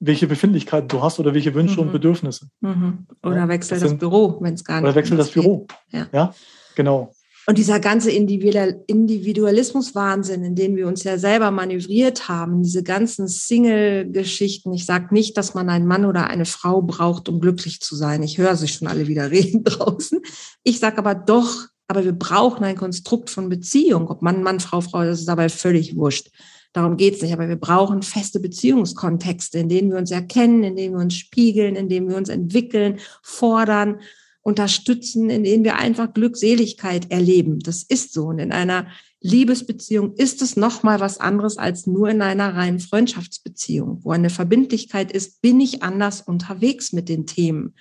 [0.00, 1.86] welche Befindlichkeiten du hast oder welche Wünsche mhm.
[1.86, 2.48] und Bedürfnisse.
[2.60, 3.06] Mhm.
[3.22, 5.66] Oder wechsel das, das Büro, wenn es gar nicht Oder wechsel das Büro.
[5.90, 6.06] Ja.
[6.12, 6.34] ja,
[6.74, 7.12] genau.
[7.48, 14.70] Und dieser ganze Individualismus-Wahnsinn, in den wir uns ja selber manövriert haben, diese ganzen Single-Geschichten.
[14.74, 18.22] Ich sage nicht, dass man einen Mann oder eine Frau braucht, um glücklich zu sein.
[18.22, 20.20] Ich höre sich schon alle wieder reden draußen.
[20.62, 24.08] Ich sage aber doch, aber wir brauchen ein Konstrukt von Beziehung.
[24.08, 26.28] Ob Mann, Mann, Frau, Frau, das ist dabei völlig wurscht.
[26.72, 27.32] Darum geht's nicht.
[27.32, 31.76] Aber wir brauchen feste Beziehungskontexte, in denen wir uns erkennen, in denen wir uns spiegeln,
[31.76, 34.00] in denen wir uns entwickeln, fordern
[34.42, 37.58] unterstützen, in denen wir einfach Glückseligkeit erleben.
[37.60, 38.26] Das ist so.
[38.26, 38.86] Und in einer
[39.20, 45.10] Liebesbeziehung ist es nochmal was anderes als nur in einer reinen Freundschaftsbeziehung, wo eine Verbindlichkeit
[45.10, 47.74] ist, bin ich anders unterwegs mit den Themen.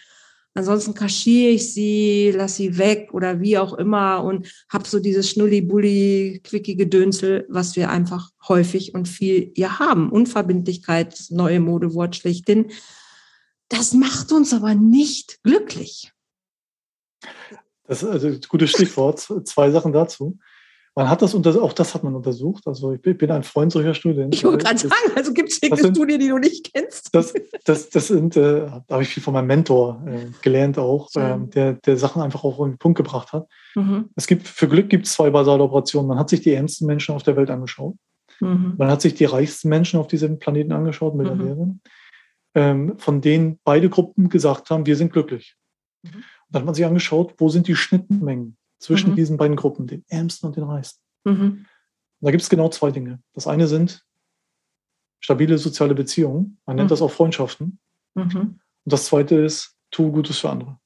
[0.57, 5.29] Ansonsten kaschiere ich sie, lasse sie weg oder wie auch immer und habe so dieses
[5.29, 10.09] Schnulli-Bulli, quickige Dönsel, was wir einfach häufig und viel hier haben.
[10.09, 12.71] Unverbindlichkeit, das neue Modewort schlechthin.
[13.69, 16.11] Das macht uns aber nicht glücklich.
[17.83, 19.19] Das ist also ein gutes Stichwort.
[19.43, 20.39] Zwei Sachen dazu.
[20.97, 22.65] Man hat das unter, auch das hat man untersucht.
[22.65, 24.31] Also ich bin ein Freund solcher Studien.
[24.33, 27.13] Ich wollte gerade sagen, also gibt es irgendeine Studie, die du nicht kennst?
[27.13, 27.35] Das,
[27.65, 31.37] das, das sind, äh, da habe ich viel von meinem Mentor äh, gelernt auch, äh,
[31.53, 33.47] der, der Sachen einfach auch auf den Punkt gebracht hat.
[33.75, 34.09] Mhm.
[34.15, 36.07] Es gibt, für Glück gibt es zwei basale Operationen.
[36.07, 37.93] Man hat sich die ärmsten Menschen auf der Welt angeschaut.
[38.39, 38.73] Mhm.
[38.79, 41.79] Man hat sich die reichsten Menschen auf diesem Planeten angeschaut, Milliardäre, mhm.
[42.55, 45.57] ähm, von denen beide Gruppen gesagt haben, wir sind glücklich.
[46.01, 46.23] Mhm.
[46.49, 49.15] Dann hat man sich angeschaut, wo sind die Schnittmengen zwischen mhm.
[49.15, 51.01] diesen beiden Gruppen, den Ärmsten und den Reichsten.
[51.23, 51.65] Mhm.
[52.21, 53.19] Da gibt es genau zwei Dinge.
[53.33, 54.03] Das eine sind
[55.19, 56.59] stabile soziale Beziehungen.
[56.65, 56.91] Man nennt mhm.
[56.91, 57.79] das auch Freundschaften.
[58.15, 58.35] Mhm.
[58.35, 60.79] Und das zweite ist, tu Gutes für andere.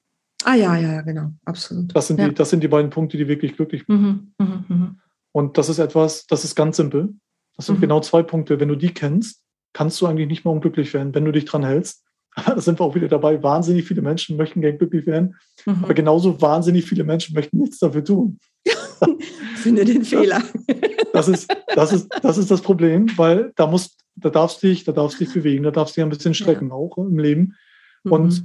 [0.43, 1.95] Ah ja, ja, ja, genau, absolut.
[1.95, 2.27] Das sind, ja.
[2.27, 4.33] die, das sind die beiden Punkte, die wirklich glücklich machen.
[4.39, 4.99] Mhm,
[5.31, 7.13] und das ist etwas, das ist ganz simpel.
[7.55, 8.59] Das sind genau zwei Punkte.
[8.59, 11.63] Wenn du die kennst, kannst du eigentlich nicht mehr unglücklich werden, wenn du dich dran
[11.63, 12.03] hältst.
[12.45, 13.41] da sind wir auch wieder dabei.
[13.43, 15.84] Wahnsinnig viele Menschen möchten gern glücklich werden, mhm.
[15.84, 18.39] aber genauso wahnsinnig viele Menschen möchten nichts dafür tun.
[19.55, 20.41] Finde den Fehler.
[21.13, 24.86] Das ist, das ist, das ist das Problem, weil da musst, da darfst du dich,
[24.86, 26.73] da darfst du dich bewegen, da darfst du dich ein bisschen strecken ja.
[26.73, 27.57] auch im Leben
[28.05, 28.11] mhm.
[28.13, 28.43] und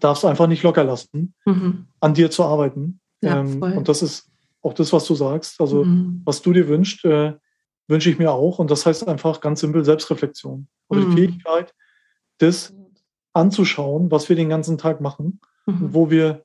[0.00, 1.86] darfst einfach nicht locker lassen, mhm.
[2.00, 2.98] an dir zu arbeiten.
[3.22, 4.28] Ja, ähm, und das ist
[4.62, 5.60] auch das, was du sagst.
[5.60, 6.22] Also, mhm.
[6.24, 7.34] was du dir wünschst, äh,
[7.86, 8.58] wünsche ich mir auch.
[8.58, 10.66] Und das heißt einfach ganz simpel Selbstreflexion.
[10.88, 11.16] Oder die mhm.
[11.16, 11.74] Fähigkeit,
[12.38, 12.74] das
[13.32, 15.94] anzuschauen, was wir den ganzen Tag machen, mhm.
[15.94, 16.44] wo wir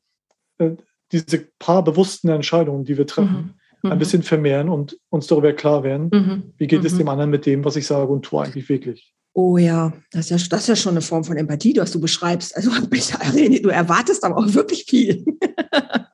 [0.57, 0.71] äh,
[1.11, 3.91] diese paar bewussten Entscheidungen, die wir treffen, mhm.
[3.91, 3.99] ein mhm.
[3.99, 6.53] bisschen vermehren und uns darüber klar werden, mhm.
[6.57, 6.99] wie geht es mhm.
[6.99, 9.13] dem anderen mit dem, was ich sage und tue eigentlich wirklich.
[9.33, 11.99] Oh ja, das ist ja, das ist ja schon eine Form von Empathie, was du
[11.99, 12.55] beschreibst.
[12.55, 15.25] Also du erwartest aber auch wirklich viel.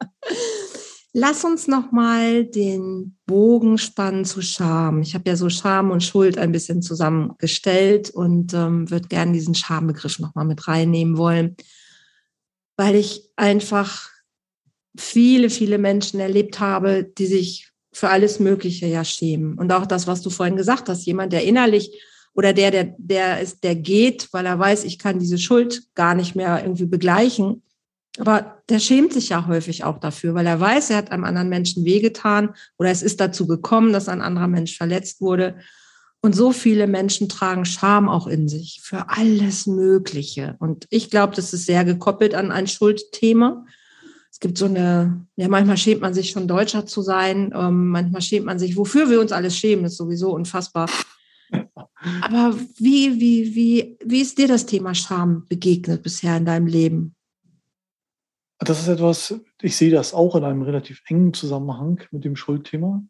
[1.13, 5.01] Lass uns noch mal den Bogen spannen zu Scham.
[5.01, 9.53] Ich habe ja so Scham und Schuld ein bisschen zusammengestellt und ähm, würde gerne diesen
[9.53, 11.57] Schambegriff noch mal mit reinnehmen wollen,
[12.77, 14.09] weil ich einfach
[14.97, 19.55] viele, viele Menschen erlebt habe, die sich für alles Mögliche ja schämen.
[19.55, 22.01] Und auch das, was du vorhin gesagt hast, jemand, der innerlich
[22.33, 26.15] oder der, der, der ist, der geht, weil er weiß, ich kann diese Schuld gar
[26.15, 27.63] nicht mehr irgendwie begleichen
[28.19, 31.49] aber der schämt sich ja häufig auch dafür, weil er weiß, er hat einem anderen
[31.49, 35.55] Menschen wehgetan oder es ist dazu gekommen, dass ein anderer Mensch verletzt wurde.
[36.21, 40.55] Und so viele Menschen tragen Scham auch in sich für alles Mögliche.
[40.59, 43.65] Und ich glaube, das ist sehr gekoppelt an ein Schuldthema.
[44.29, 48.21] Es gibt so eine, ja, manchmal schämt man sich schon Deutscher zu sein, ähm, manchmal
[48.21, 50.89] schämt man sich, wofür wir uns alles schämen, ist sowieso unfassbar.
[52.21, 57.15] Aber wie, wie, wie, wie ist dir das Thema Scham begegnet bisher in deinem Leben?
[58.63, 63.03] Das ist etwas, ich sehe das auch in einem relativ engen Zusammenhang mit dem Schuldthema.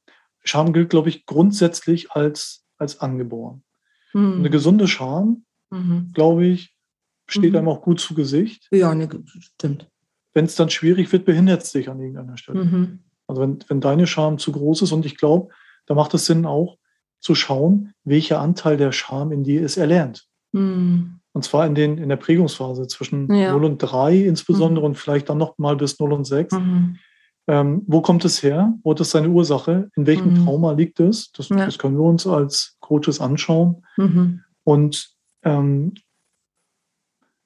[0.43, 3.63] Scham gilt, glaube ich, grundsätzlich als, als angeboren.
[4.13, 4.39] Mhm.
[4.39, 6.11] Eine gesunde Scham, mhm.
[6.13, 6.75] glaube ich,
[7.27, 7.57] steht mhm.
[7.57, 8.67] einem auch gut zu Gesicht.
[8.71, 9.89] Ja, ne, stimmt.
[10.33, 12.63] Wenn es dann schwierig wird, behindert es dich an irgendeiner Stelle.
[12.63, 12.99] Mhm.
[13.27, 15.53] Also wenn, wenn deine Scham zu groß ist und ich glaube,
[15.85, 16.77] da macht es Sinn auch
[17.19, 20.27] zu schauen, welcher Anteil der Scham in dir ist erlernt.
[20.51, 21.20] Mhm.
[21.33, 23.51] Und zwar in, den, in der Prägungsphase zwischen ja.
[23.51, 24.91] 0 und 3 insbesondere mhm.
[24.91, 26.53] und vielleicht dann noch mal bis 0 und 6.
[26.53, 26.97] Mhm.
[27.47, 28.73] Ähm, wo kommt es her?
[28.83, 29.89] Wo hat es seine Ursache?
[29.95, 30.45] In welchem mhm.
[30.45, 31.31] Trauma liegt es?
[31.31, 31.65] Das, ja.
[31.65, 33.85] das, können wir uns als Coaches anschauen.
[33.97, 34.43] Mhm.
[34.63, 35.11] Und
[35.43, 35.93] ähm,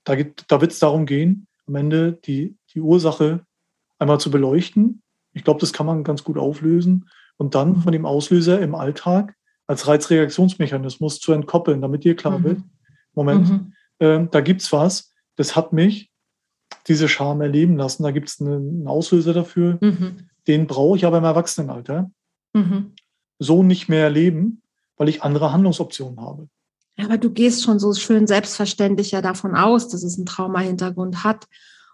[0.03, 0.15] da,
[0.47, 3.45] da wird es darum gehen, am Ende die, die Ursache
[3.99, 5.01] einmal zu beleuchten.
[5.33, 7.81] Ich glaube, das kann man ganz gut auflösen und dann mhm.
[7.81, 9.35] von dem Auslöser im Alltag
[9.67, 12.43] als Reizreaktionsmechanismus zu entkoppeln, damit dir klar mhm.
[12.43, 12.59] wird,
[13.13, 13.73] Moment, mhm.
[13.99, 16.11] Äh, da gibt es was, das hat mich
[16.87, 18.03] diese Scham erleben lassen.
[18.03, 19.77] Da gibt es einen Auslöser dafür.
[19.81, 20.29] Mhm.
[20.47, 22.11] Den brauche ich aber im Erwachsenenalter
[22.53, 22.93] mhm.
[23.39, 24.61] so nicht mehr erleben,
[24.97, 26.47] weil ich andere Handlungsoptionen habe.
[26.97, 31.45] Aber du gehst schon so schön selbstverständlich ja davon aus, dass es einen Trauma-Hintergrund hat.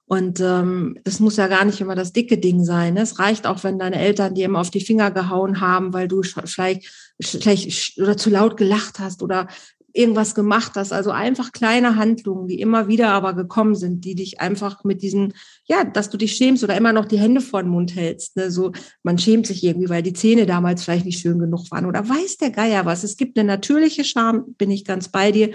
[0.06, 2.96] Und ähm, das muss ja gar nicht immer das dicke Ding sein.
[2.96, 3.02] Ne?
[3.02, 6.22] Es reicht auch, wenn deine Eltern dir immer auf die Finger gehauen haben, weil du
[6.22, 6.86] vielleicht
[7.22, 9.48] schlecht oder zu laut gelacht hast oder
[9.94, 10.94] irgendwas gemacht hast.
[10.94, 15.34] Also einfach kleine Handlungen, die immer wieder aber gekommen sind, die dich einfach mit diesen,
[15.66, 18.38] ja, dass du dich schämst oder immer noch die Hände vor den Mund hältst.
[18.38, 18.52] Ne?
[18.52, 18.72] So,
[19.04, 22.38] man schämt sich irgendwie, weil die Zähne damals vielleicht nicht schön genug waren oder weiß
[22.38, 23.04] der Geier was.
[23.04, 25.52] Es gibt eine natürliche Scham, bin ich ganz bei dir.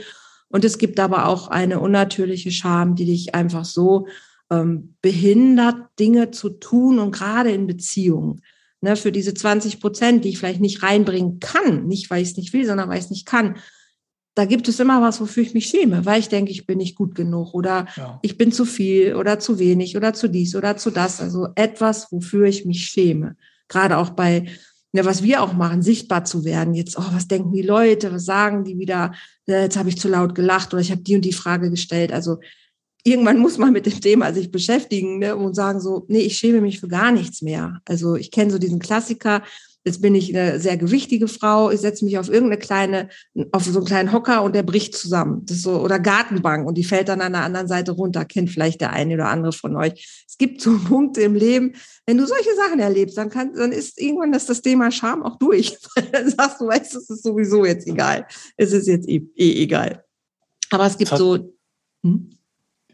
[0.48, 4.06] Und es gibt aber auch eine unnatürliche Scham, die dich einfach so
[4.50, 8.42] ähm, behindert, Dinge zu tun und gerade in Beziehungen.
[8.82, 12.36] Ne, für diese 20 Prozent, die ich vielleicht nicht reinbringen kann, nicht weil ich es
[12.36, 13.56] nicht will, sondern weil ich es nicht kann,
[14.36, 16.94] da gibt es immer was, wofür ich mich schäme, weil ich denke, ich bin nicht
[16.94, 18.18] gut genug oder ja.
[18.20, 21.22] ich bin zu viel oder zu wenig oder zu dies oder zu das.
[21.22, 23.36] Also etwas, wofür ich mich schäme.
[23.66, 24.44] Gerade auch bei,
[24.92, 26.74] ja, was wir auch machen, sichtbar zu werden.
[26.74, 28.12] Jetzt, oh, was denken die Leute?
[28.12, 29.14] Was sagen die wieder?
[29.46, 32.12] Ja, jetzt habe ich zu laut gelacht oder ich habe die und die Frage gestellt.
[32.12, 32.36] Also
[33.04, 36.60] irgendwann muss man mit dem Thema sich beschäftigen ne, und sagen so, nee, ich schäme
[36.60, 37.80] mich für gar nichts mehr.
[37.86, 39.42] Also ich kenne so diesen Klassiker,
[39.86, 41.70] Jetzt bin ich eine sehr gewichtige Frau.
[41.70, 43.08] Ich setze mich auf irgendeine kleine,
[43.52, 45.46] auf so einen kleinen Hocker und der bricht zusammen.
[45.46, 48.24] Das ist so, oder Gartenbank und die fällt dann an der anderen Seite runter.
[48.24, 50.24] Kennt vielleicht der eine oder andere von euch.
[50.28, 54.00] Es gibt so Punkte im Leben, wenn du solche Sachen erlebst, dann kann, dann ist
[54.00, 55.78] irgendwann das, das Thema Scham auch durch.
[56.12, 58.26] dann sagst du, weißt, es ist sowieso jetzt egal.
[58.56, 60.04] Es ist jetzt eh, eh egal.
[60.70, 61.54] Aber es gibt so,
[62.04, 62.30] hm?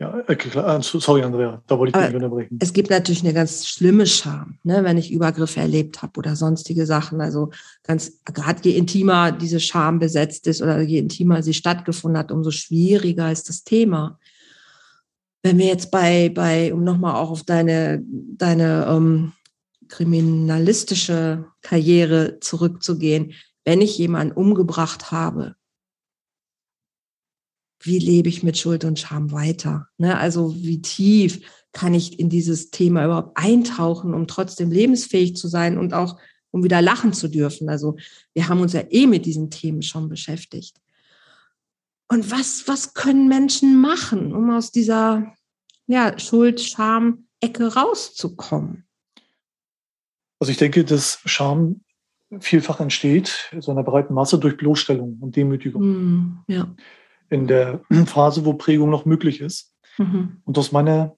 [0.02, 0.78] Ja, klar.
[0.78, 2.58] Äh, sorry, Andrea, da wollte ich dich unterbrechen.
[2.60, 6.86] Es gibt natürlich eine ganz schlimme Scham, ne, wenn ich Übergriffe erlebt habe oder sonstige
[6.86, 7.20] Sachen.
[7.20, 7.50] Also
[7.84, 12.50] ganz, gerade je intimer diese Scham besetzt ist oder je intimer sie stattgefunden hat, umso
[12.50, 14.18] schwieriger ist das Thema.
[15.44, 19.32] Wenn wir jetzt bei, bei, um nochmal auch auf deine, deine ähm,
[19.88, 23.34] kriminalistische Karriere zurückzugehen,
[23.64, 25.54] wenn ich jemanden umgebracht habe,
[27.84, 29.88] wie lebe ich mit Schuld und Scham weiter?
[29.98, 30.16] Ne?
[30.16, 31.40] Also wie tief
[31.72, 36.18] kann ich in dieses Thema überhaupt eintauchen, um trotzdem lebensfähig zu sein und auch
[36.50, 37.68] um wieder lachen zu dürfen?
[37.68, 37.96] Also
[38.34, 40.76] wir haben uns ja eh mit diesen Themen schon beschäftigt.
[42.08, 45.32] Und was, was können Menschen machen, um aus dieser
[45.86, 48.86] ja, Schuld, Scham, Ecke rauszukommen?
[50.38, 51.82] Also ich denke, dass Scham
[52.40, 55.82] vielfach entsteht, so einer breiten Masse durch Bloßstellung und Demütigung.
[55.82, 56.74] Mm, ja
[57.32, 59.72] in der Phase, wo Prägung noch möglich ist.
[59.98, 60.42] Mhm.
[60.44, 61.16] Und aus meiner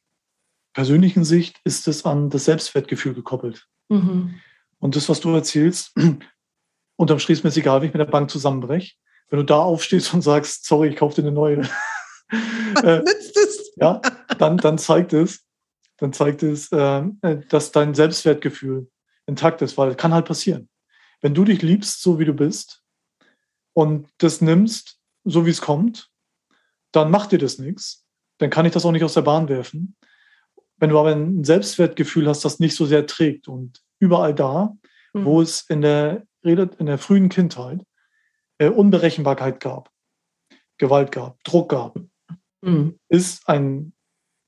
[0.72, 3.66] persönlichen Sicht ist es an das Selbstwertgefühl gekoppelt.
[3.88, 4.40] Mhm.
[4.78, 5.94] Und das, was du erzählst,
[6.96, 8.94] unterm Strich ist mir egal, wenn ich mit der Bank zusammenbreche.
[9.28, 11.62] Wenn du da aufstehst und sagst, sorry, ich kaufe dir eine neue.
[12.82, 13.72] Äh, nützt es?
[13.76, 14.00] ja,
[14.38, 15.44] dann, dann zeigt es,
[15.98, 17.04] dann zeigt es, äh,
[17.48, 18.90] dass dein Selbstwertgefühl
[19.26, 20.68] intakt ist, weil kann halt passieren.
[21.20, 22.82] Wenn du dich liebst, so wie du bist,
[23.74, 26.10] und das nimmst, so wie es kommt,
[26.92, 28.06] dann macht dir das nichts.
[28.38, 29.96] Dann kann ich das auch nicht aus der Bahn werfen.
[30.76, 34.76] Wenn du aber ein Selbstwertgefühl hast, das nicht so sehr trägt und überall da,
[35.12, 35.24] mhm.
[35.24, 37.84] wo es in der, in der frühen Kindheit
[38.58, 39.90] äh, Unberechenbarkeit gab,
[40.78, 41.98] Gewalt gab, Druck gab,
[42.62, 42.98] mhm.
[43.08, 43.92] ist ein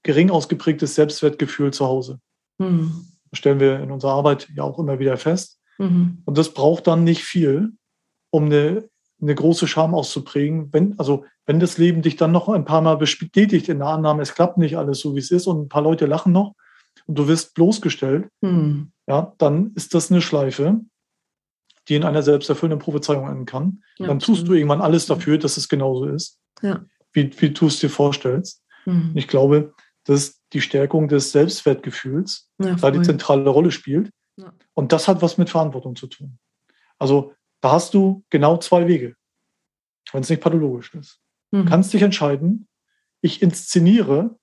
[0.03, 2.21] gering ausgeprägtes Selbstwertgefühl zu Hause.
[2.59, 3.07] Mhm.
[3.31, 5.61] Das stellen wir in unserer Arbeit ja auch immer wieder fest.
[5.79, 6.23] Mhm.
[6.25, 7.73] Und das braucht dann nicht viel,
[8.31, 8.89] um eine,
[9.21, 10.73] eine große Scham auszuprägen.
[10.73, 14.23] Wenn, also, wenn das Leben dich dann noch ein paar Mal bestätigt in der Annahme,
[14.23, 16.55] es klappt nicht alles so, wie es ist und ein paar Leute lachen noch
[17.07, 18.93] und du wirst bloßgestellt, mhm.
[19.07, 20.81] ja, dann ist das eine Schleife,
[21.89, 23.83] die in einer selbsterfüllenden Prophezeiung enden kann.
[23.99, 26.85] Ja, dann tust du irgendwann alles dafür, dass es genauso ist, ja.
[27.13, 28.63] wie, wie du es dir vorstellst.
[28.85, 29.13] Mhm.
[29.15, 29.73] Ich glaube,
[30.05, 34.11] dass die Stärkung des Selbstwertgefühls ja, da die zentrale Rolle spielt.
[34.75, 36.39] Und das hat was mit Verantwortung zu tun.
[36.99, 37.33] Also
[37.67, 39.17] da hast du genau zwei Wege,
[40.13, 41.19] wenn es nicht pathologisch ist.
[41.51, 41.65] Mhm.
[41.65, 42.69] Du kannst dich entscheiden,
[43.23, 44.39] ich inszeniere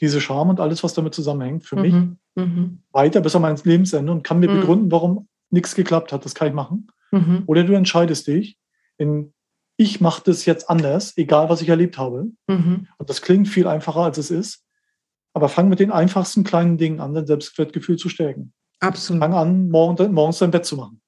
[0.00, 1.82] diese Scham und alles, was damit zusammenhängt, für mhm.
[1.82, 1.94] mich
[2.36, 2.82] mhm.
[2.92, 4.60] weiter bis an mein Lebensende und kann mir mhm.
[4.60, 6.24] begründen, warum nichts geklappt hat.
[6.24, 6.86] Das kann ich machen.
[7.10, 7.42] Mhm.
[7.46, 8.56] Oder du entscheidest dich
[8.96, 9.32] in
[9.76, 12.28] ich mache das jetzt anders, egal was ich erlebt habe.
[12.46, 12.86] Mhm.
[12.96, 14.64] Und das klingt viel einfacher, als es ist.
[15.34, 18.54] Aber fang mit den einfachsten kleinen Dingen an, dein Selbstwertgefühl zu stärken.
[18.78, 19.20] Absolut.
[19.20, 21.02] Fang an, morgen, morgens dein Bett zu machen.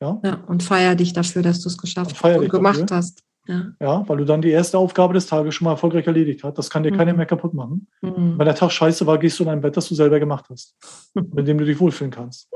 [0.00, 0.20] Ja?
[0.24, 2.96] ja und feier dich dafür, dass du es geschafft und hast und gemacht dafür.
[2.96, 3.22] hast.
[3.46, 3.72] Ja.
[3.80, 6.58] ja, weil du dann die erste Aufgabe des Tages schon mal erfolgreich erledigt hast.
[6.58, 6.98] Das kann dir mhm.
[6.98, 7.88] keiner mehr kaputt machen.
[8.00, 8.38] Mhm.
[8.38, 10.76] Wenn der Tag scheiße war, gehst du in dein Bett, das du selber gemacht hast,
[11.14, 12.48] mit dem du dich wohlfühlen kannst.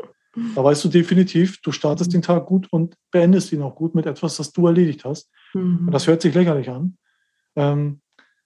[0.54, 4.06] Da weißt du definitiv, du startest den Tag gut und beendest ihn auch gut mit
[4.06, 5.30] etwas, das du erledigt hast.
[5.54, 5.86] Mhm.
[5.86, 6.96] Und das hört sich lächerlich an.
[7.56, 8.00] Ähm,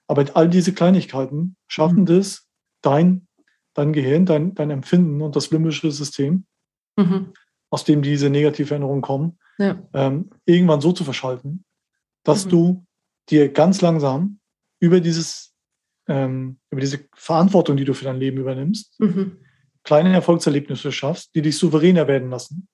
[0.07, 2.07] aber all diese Kleinigkeiten schaffen mhm.
[2.07, 2.47] das,
[2.83, 3.27] dein,
[3.75, 6.45] dein Gehirn, dein, dein Empfinden und das limbische System,
[6.97, 7.33] mhm.
[7.71, 9.83] Aus dem diese Negativveränderungen kommen, ja.
[9.93, 11.65] ähm, irgendwann so zu verschalten,
[12.25, 12.51] dass mhm.
[12.51, 12.87] du
[13.29, 14.41] dir ganz langsam
[14.81, 15.55] über dieses,
[16.09, 19.39] ähm, über diese Verantwortung, die du für dein Leben übernimmst, mhm.
[19.85, 22.69] kleine Erfolgserlebnisse schaffst, die dich souveräner werden lassen.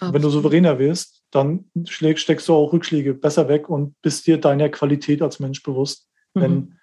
[0.00, 4.68] Wenn du souveräner wirst, dann steckst du auch Rückschläge besser weg und bist dir deiner
[4.68, 6.08] Qualität als Mensch bewusst.
[6.34, 6.40] Mhm.
[6.40, 6.78] Denn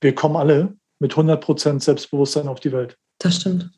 [0.00, 2.96] wir kommen alle mit 100% Selbstbewusstsein auf die Welt.
[3.18, 3.70] Das stimmt.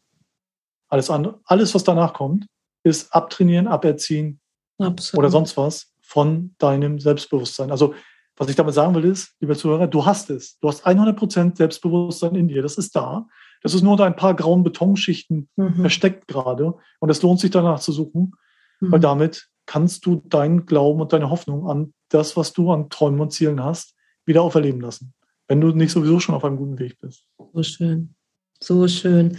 [0.88, 2.46] Alles, andere, alles was danach kommt,
[2.84, 4.40] ist abtrainieren, aberziehen
[4.78, 5.18] Absolut.
[5.18, 7.70] oder sonst was von deinem Selbstbewusstsein.
[7.70, 7.94] Also,
[8.36, 10.58] was ich damit sagen will, ist, lieber Zuhörer, du hast es.
[10.60, 12.62] Du hast 100% Selbstbewusstsein in dir.
[12.62, 13.26] Das ist da.
[13.62, 15.76] Das ist nur unter ein paar grauen Betonschichten mhm.
[15.76, 16.74] versteckt gerade.
[17.00, 18.32] Und es lohnt sich danach zu suchen,
[18.80, 18.92] mhm.
[18.92, 23.20] weil damit kannst du deinen Glauben und deine Hoffnung an das, was du an Träumen
[23.20, 23.94] und Zielen hast,
[24.26, 25.14] wieder auferleben lassen,
[25.48, 27.26] wenn du nicht sowieso schon auf einem guten Weg bist.
[27.52, 28.14] So schön,
[28.60, 29.38] so schön.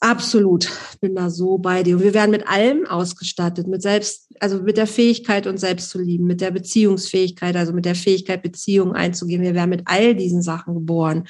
[0.00, 0.68] Absolut,
[1.00, 1.96] bin da so bei dir.
[1.96, 6.00] Und wir werden mit allem ausgestattet, mit selbst, also mit der Fähigkeit, uns selbst zu
[6.00, 9.42] lieben, mit der Beziehungsfähigkeit, also mit der Fähigkeit, Beziehungen einzugehen.
[9.42, 11.28] Wir werden mit all diesen Sachen geboren.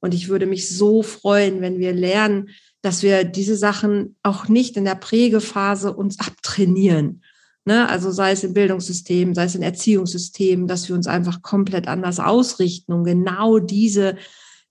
[0.00, 2.50] Und ich würde mich so freuen, wenn wir lernen,
[2.82, 7.22] dass wir diese Sachen auch nicht in der Prägephase uns abtrainieren,
[7.66, 7.88] Ne?
[7.88, 12.18] Also sei es im Bildungssystem, sei es im Erziehungssystem, dass wir uns einfach komplett anders
[12.18, 14.16] ausrichten, um genau diese,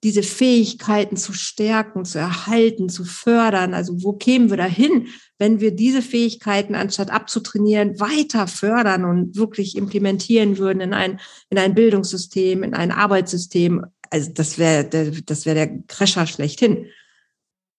[0.03, 3.73] diese Fähigkeiten zu stärken, zu erhalten, zu fördern.
[3.73, 9.75] Also wo kämen wir dahin, wenn wir diese Fähigkeiten anstatt abzutrainieren, weiter fördern und wirklich
[9.75, 11.19] implementieren würden in ein,
[11.49, 13.85] in ein Bildungssystem, in ein Arbeitssystem?
[14.09, 14.85] Also das wäre
[15.25, 16.87] das wäre der Crescher schlechthin.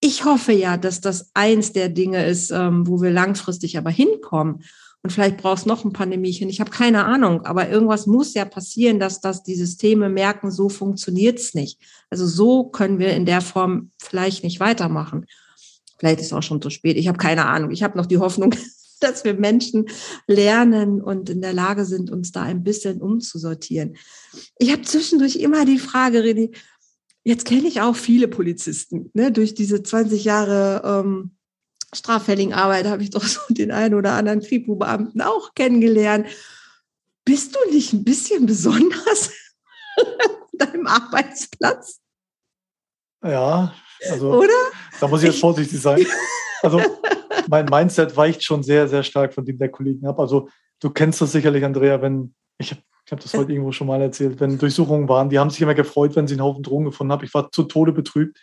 [0.00, 4.62] Ich hoffe ja, dass das eins der Dinge ist, ähm, wo wir langfristig aber hinkommen.
[5.02, 6.50] Und vielleicht brauchst noch ein Pandemiechen.
[6.50, 10.68] Ich habe keine Ahnung, aber irgendwas muss ja passieren, dass, dass die Systeme merken, so
[10.68, 11.80] funktioniert's nicht.
[12.10, 15.24] Also so können wir in der Form vielleicht nicht weitermachen.
[15.98, 16.96] Vielleicht ist es auch schon zu spät.
[16.96, 17.70] Ich habe keine Ahnung.
[17.70, 18.54] Ich habe noch die Hoffnung,
[19.00, 19.86] dass wir Menschen
[20.26, 23.96] lernen und in der Lage sind, uns da ein bisschen umzusortieren.
[24.58, 26.54] Ich habe zwischendurch immer die Frage, René,
[27.24, 31.30] jetzt kenne ich auch viele Polizisten, ne, durch diese 20 Jahre ähm,
[31.94, 36.26] straffälligen Arbeit habe ich doch so den einen oder anderen Kripo-Beamten auch kennengelernt.
[37.24, 39.30] Bist du nicht ein bisschen besonders
[39.96, 42.00] an deinem Arbeitsplatz?
[43.22, 43.74] Ja,
[44.08, 44.52] also oder?
[44.98, 46.06] da muss ich jetzt vorsichtig sein.
[46.62, 46.78] Also
[47.48, 50.20] mein Mindset weicht schon sehr, sehr stark von dem der Kollegen ab.
[50.20, 53.86] Also du kennst das sicherlich, Andrea, wenn ich habe ich hab das heute irgendwo schon
[53.86, 56.84] mal erzählt, wenn Durchsuchungen waren, die haben sich immer gefreut, wenn sie einen Haufen Drogen
[56.84, 57.24] gefunden haben.
[57.24, 58.38] Ich war zu Tode betrübt,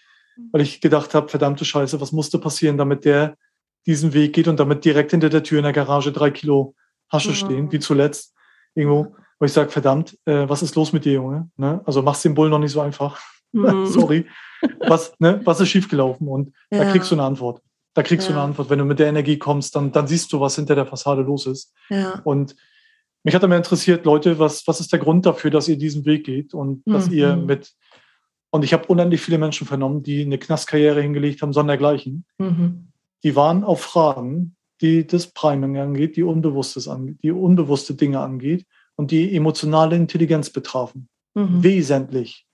[0.51, 3.38] weil ich gedacht habe, verdammte Scheiße, was musste passieren, damit der
[3.85, 6.75] diesen Weg geht und damit direkt hinter der Tür in der Garage drei Kilo
[7.09, 8.35] Hasche stehen, wie zuletzt
[8.75, 11.49] irgendwo, wo ich sage, verdammt, äh, was ist los mit dir, Junge?
[11.55, 11.81] Ne?
[11.85, 13.19] Also machst den Bull noch nicht so einfach.
[13.53, 13.85] Mhm.
[13.88, 14.25] Sorry.
[14.79, 16.27] Was, ne, was ist schiefgelaufen?
[16.27, 16.83] Und ja.
[16.83, 17.61] da kriegst du eine Antwort.
[17.93, 18.33] Da kriegst ja.
[18.33, 18.69] du eine Antwort.
[18.69, 21.45] Wenn du mit der Energie kommst, dann, dann siehst du, was hinter der Fassade los
[21.45, 21.73] ist.
[21.89, 22.21] Ja.
[22.23, 22.55] Und
[23.23, 26.25] mich hat immer interessiert, Leute, was, was ist der Grund dafür, dass ihr diesen Weg
[26.25, 26.91] geht und mhm.
[26.91, 27.73] dass ihr mit,
[28.50, 32.26] und ich habe unendlich viele Menschen vernommen, die eine Knastkarriere hingelegt haben, sondergleichen.
[32.38, 32.91] Mhm.
[33.24, 38.66] Die waren auf Fragen, die das Priming angeht, die Unbewusstes angeht, die unbewusste Dinge angeht
[38.95, 41.10] und die emotionale Intelligenz betrafen.
[41.34, 41.64] Mhm.
[41.64, 42.48] Wesentlich,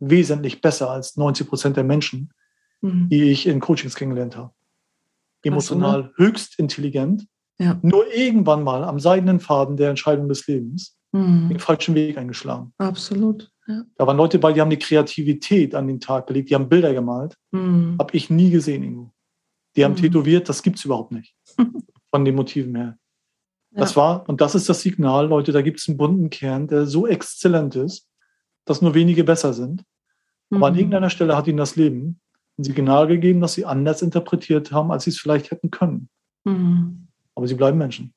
[0.00, 2.32] wesentlich besser als 90 Prozent der Menschen,
[2.80, 3.08] mhm.
[3.08, 4.52] die ich in Coachings kennengelernt habe.
[5.42, 6.12] Emotional ne?
[6.16, 7.26] höchst intelligent,
[7.58, 7.78] ja.
[7.82, 11.48] nur irgendwann mal am seidenen Faden der Entscheidung des Lebens mhm.
[11.48, 12.72] den falschen Weg eingeschlagen.
[12.78, 13.50] Absolut.
[13.68, 13.84] Ja.
[13.96, 16.94] Da waren Leute bei, die haben die Kreativität an den Tag gelegt, die haben Bilder
[16.94, 17.36] gemalt.
[17.50, 17.96] Mhm.
[17.98, 19.12] Habe ich nie gesehen irgendwo.
[19.76, 19.96] Die haben mhm.
[19.96, 21.36] tätowiert, das gibt es überhaupt nicht.
[22.10, 22.98] Von den Motiven her.
[23.72, 23.80] Ja.
[23.80, 26.86] Das war, und das ist das Signal, Leute, da gibt es einen bunten Kern, der
[26.86, 28.08] so exzellent ist,
[28.64, 29.84] dass nur wenige besser sind.
[30.50, 30.78] Aber an mhm.
[30.78, 32.20] irgendeiner Stelle hat ihnen das Leben
[32.58, 36.08] ein Signal gegeben, dass sie anders interpretiert haben, als sie es vielleicht hätten können.
[36.44, 37.08] Mhm.
[37.34, 38.14] Aber sie bleiben Menschen.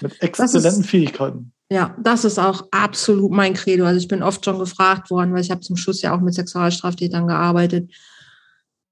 [0.00, 1.52] Mit exzellenten ist, Fähigkeiten.
[1.72, 3.84] Ja, das ist auch absolut mein Credo.
[3.84, 6.34] Also ich bin oft schon gefragt worden, weil ich habe zum Schluss ja auch mit
[6.34, 7.92] Sexualstraftätern gearbeitet.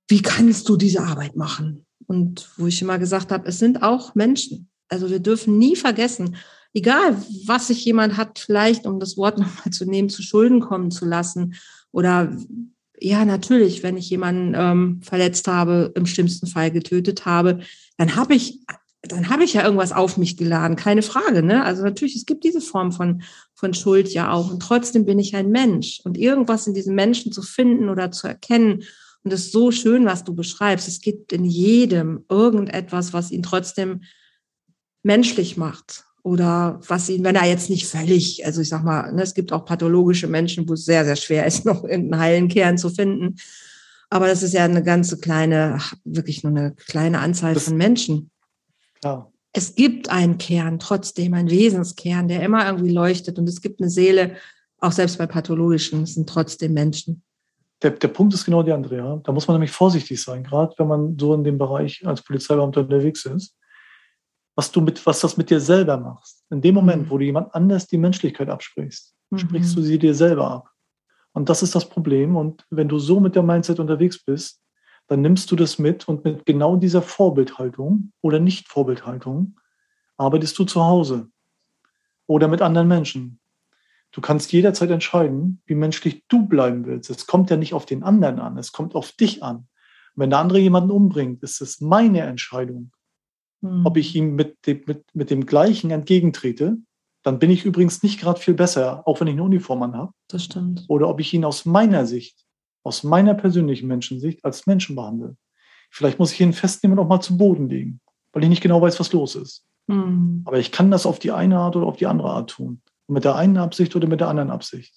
[0.06, 1.84] Wie kannst du diese Arbeit machen?
[2.06, 4.68] Und wo ich immer gesagt habe, es sind auch Menschen.
[4.88, 6.36] Also wir dürfen nie vergessen,
[6.72, 10.92] egal was sich jemand hat, vielleicht, um das Wort nochmal zu nehmen, zu Schulden kommen
[10.92, 11.54] zu lassen.
[11.90, 12.36] Oder
[13.00, 17.60] ja, natürlich, wenn ich jemanden ähm, verletzt habe, im schlimmsten Fall getötet habe,
[17.96, 18.60] dann habe ich
[19.02, 21.42] dann habe ich ja irgendwas auf mich geladen, keine Frage.
[21.42, 21.64] Ne?
[21.64, 23.22] Also natürlich, es gibt diese Form von,
[23.54, 24.50] von Schuld ja auch.
[24.50, 26.00] Und trotzdem bin ich ein Mensch.
[26.04, 28.82] Und irgendwas in diesem Menschen zu finden oder zu erkennen,
[29.24, 30.88] und das ist so schön, was du beschreibst.
[30.88, 34.02] Es gibt in jedem irgendetwas, was ihn trotzdem
[35.02, 36.04] menschlich macht.
[36.22, 39.52] Oder was ihn, wenn er jetzt nicht völlig, also ich sag mal, ne, es gibt
[39.52, 43.36] auch pathologische Menschen, wo es sehr, sehr schwer ist, noch irgendeinen heilen Kern zu finden.
[44.10, 48.30] Aber das ist ja eine ganze kleine, wirklich nur eine kleine Anzahl das, von Menschen.
[49.00, 49.32] Klar.
[49.52, 53.38] Es gibt einen Kern, trotzdem einen Wesenskern, der immer irgendwie leuchtet.
[53.38, 54.36] Und es gibt eine Seele,
[54.80, 57.22] auch selbst bei pathologischen, es sind trotzdem Menschen.
[57.82, 59.16] Der, der Punkt ist genau der andere, ja.
[59.24, 62.80] Da muss man nämlich vorsichtig sein, gerade wenn man so in dem Bereich als Polizeibeamter
[62.80, 63.54] unterwegs ist.
[64.56, 66.44] Was du mit, was das mit dir selber machst.
[66.50, 67.10] In dem Moment, mhm.
[67.10, 69.38] wo du jemand anders die Menschlichkeit absprichst, mhm.
[69.38, 70.70] sprichst du sie dir selber ab.
[71.32, 72.34] Und das ist das Problem.
[72.34, 74.60] Und wenn du so mit der Mindset unterwegs bist,
[75.08, 79.58] dann nimmst du das mit und mit genau dieser Vorbildhaltung oder Nicht-Vorbildhaltung
[80.18, 81.30] arbeitest du zu Hause
[82.26, 83.40] oder mit anderen Menschen.
[84.12, 87.10] Du kannst jederzeit entscheiden, wie menschlich du bleiben willst.
[87.10, 89.56] Es kommt ja nicht auf den anderen an, es kommt auf dich an.
[89.56, 89.66] Und
[90.16, 92.92] wenn der andere jemanden umbringt, ist es meine Entscheidung,
[93.60, 93.86] mhm.
[93.86, 96.78] ob ich ihm mit dem, mit, mit dem Gleichen entgegentrete.
[97.22, 100.12] Dann bin ich übrigens nicht gerade viel besser, auch wenn ich eine Uniform anhabe.
[100.28, 100.84] Das stimmt.
[100.88, 102.47] Oder ob ich ihn aus meiner Sicht
[102.88, 105.36] aus meiner persönlichen Menschensicht als Menschen behandeln.
[105.90, 108.00] Vielleicht muss ich ihn festnehmen und auch mal zu Boden legen,
[108.32, 109.64] weil ich nicht genau weiß, was los ist.
[109.86, 110.42] Mhm.
[110.44, 112.82] Aber ich kann das auf die eine Art oder auf die andere Art tun.
[113.10, 114.94] mit der einen Absicht oder mit der anderen Absicht.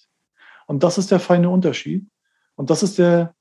[0.67, 2.05] Und das ist der feine Unterschied.
[2.55, 3.35] Und das ist der,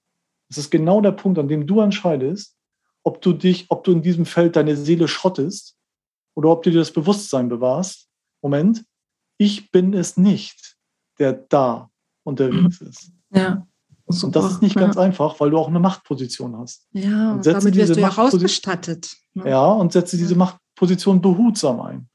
[0.49, 2.57] das ist genau der Punkt, an dem du entscheidest,
[3.03, 5.77] ob du dich, ob du in diesem Feld deine Seele schrottest
[6.35, 8.09] oder ob du dir das Bewusstsein bewahrst.
[8.43, 8.85] Moment,
[9.39, 10.77] ich bin es nicht,
[11.19, 11.91] der da
[12.25, 13.13] unterwegs ist.
[13.35, 13.67] Ja.
[14.11, 15.03] Und das ist nicht ganz ja.
[15.03, 16.87] einfach, weil du auch eine Machtposition hast.
[16.93, 19.17] Ja, und damit wirst du ja ausgestattet.
[19.35, 19.51] Ne?
[19.51, 22.09] Ja, und setze diese Machtposition behutsam ein.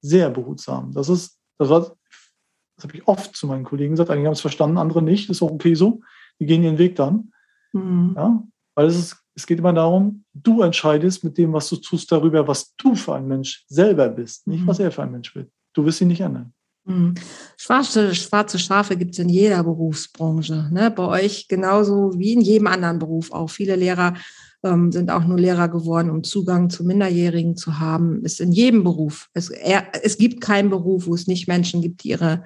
[0.00, 0.92] Sehr behutsam.
[0.92, 4.10] Das ist, das war, das habe ich oft zu meinen Kollegen gesagt.
[4.10, 5.30] Einige haben es verstanden, andere nicht.
[5.30, 6.00] Ist auch okay so.
[6.38, 7.32] Die gehen ihren Weg dann.
[7.72, 8.14] Mhm.
[8.16, 8.42] Ja,
[8.74, 12.46] weil es ist, es geht immer darum, du entscheidest mit dem, was du tust, darüber,
[12.46, 14.66] was du für ein Mensch selber bist, nicht mhm.
[14.66, 15.50] was er für ein Mensch wird.
[15.74, 16.52] Du wirst ihn nicht ändern.
[16.88, 17.14] Hm.
[17.58, 20.70] Schwarze, schwarze Schafe gibt es in jeder Berufsbranche.
[20.72, 20.90] Ne?
[20.90, 23.50] Bei euch genauso wie in jedem anderen Beruf auch.
[23.50, 24.14] Viele Lehrer
[24.62, 28.24] ähm, sind auch nur Lehrer geworden, um Zugang zu Minderjährigen zu haben.
[28.24, 29.28] Ist in jedem Beruf.
[29.34, 32.44] Es, er, es gibt keinen Beruf, wo es nicht Menschen gibt, die ihre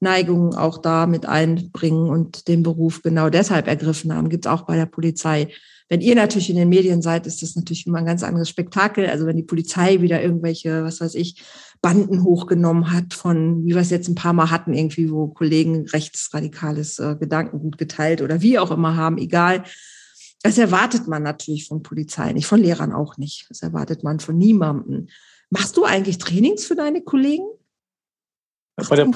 [0.00, 4.28] Neigungen auch da mit einbringen und den Beruf genau deshalb ergriffen haben.
[4.28, 5.48] Gibt es auch bei der Polizei.
[5.88, 9.06] Wenn ihr natürlich in den Medien seid, ist das natürlich immer ein ganz anderes Spektakel.
[9.06, 11.42] Also wenn die Polizei wieder irgendwelche, was weiß ich,
[11.80, 15.86] Banden hochgenommen hat von, wie wir es jetzt ein paar Mal hatten, irgendwie, wo Kollegen
[15.88, 19.64] rechtsradikales äh, Gedankengut geteilt oder wie auch immer haben, egal.
[20.42, 23.46] Das erwartet man natürlich von Polizei nicht, von Lehrern auch nicht.
[23.48, 25.08] Das erwartet man von niemandem.
[25.50, 27.46] Machst du eigentlich Trainings für deine Kollegen?
[28.88, 29.10] Bei der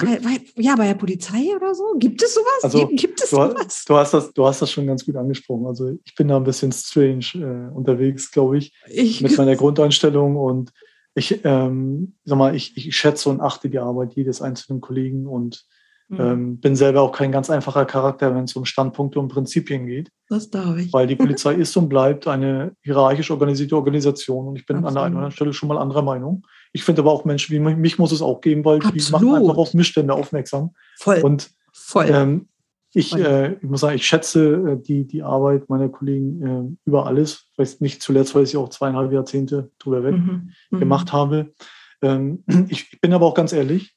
[0.57, 1.95] ja, bei der Polizei oder so?
[1.97, 2.63] Gibt es sowas?
[2.63, 3.85] Also, Gibt es du, sowas?
[3.85, 5.65] Du hast, das, du hast das schon ganz gut angesprochen.
[5.67, 10.35] Also ich bin da ein bisschen strange äh, unterwegs, glaube ich, ich, mit meiner Grundeinstellung.
[10.35, 10.73] Und
[11.15, 15.65] ich, ähm, sag mal, ich, ich schätze und achte die Arbeit jedes einzelnen Kollegen und
[16.09, 16.19] Mhm.
[16.19, 20.11] Ähm, bin selber auch kein ganz einfacher Charakter, wenn es um Standpunkte und Prinzipien geht.
[20.29, 20.91] Das darf ich.
[20.91, 24.89] Weil die Polizei ist und bleibt eine hierarchisch organisierte Organisation und ich bin Absolut.
[24.89, 26.45] an der einen oder anderen Stelle schon mal anderer Meinung.
[26.71, 28.95] Ich finde aber auch Menschen wie mich, mich muss es auch geben, weil Absolut.
[28.95, 30.71] die machen einfach auf Missstände aufmerksam.
[30.97, 31.21] Voll.
[31.21, 32.09] Und Voll.
[32.09, 32.47] Ähm,
[32.93, 37.07] ich, äh, ich muss sagen, ich schätze äh, die, die Arbeit meiner Kollegen äh, über
[37.07, 37.47] alles.
[37.53, 40.51] Vielleicht nicht zuletzt, weil ich sie auch zweieinhalb Jahrzehnte drüber weg mhm.
[40.69, 40.79] mhm.
[40.79, 41.53] gemacht habe.
[42.01, 43.95] Ähm, ich, ich bin aber auch ganz ehrlich,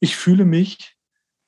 [0.00, 0.96] ich fühle mich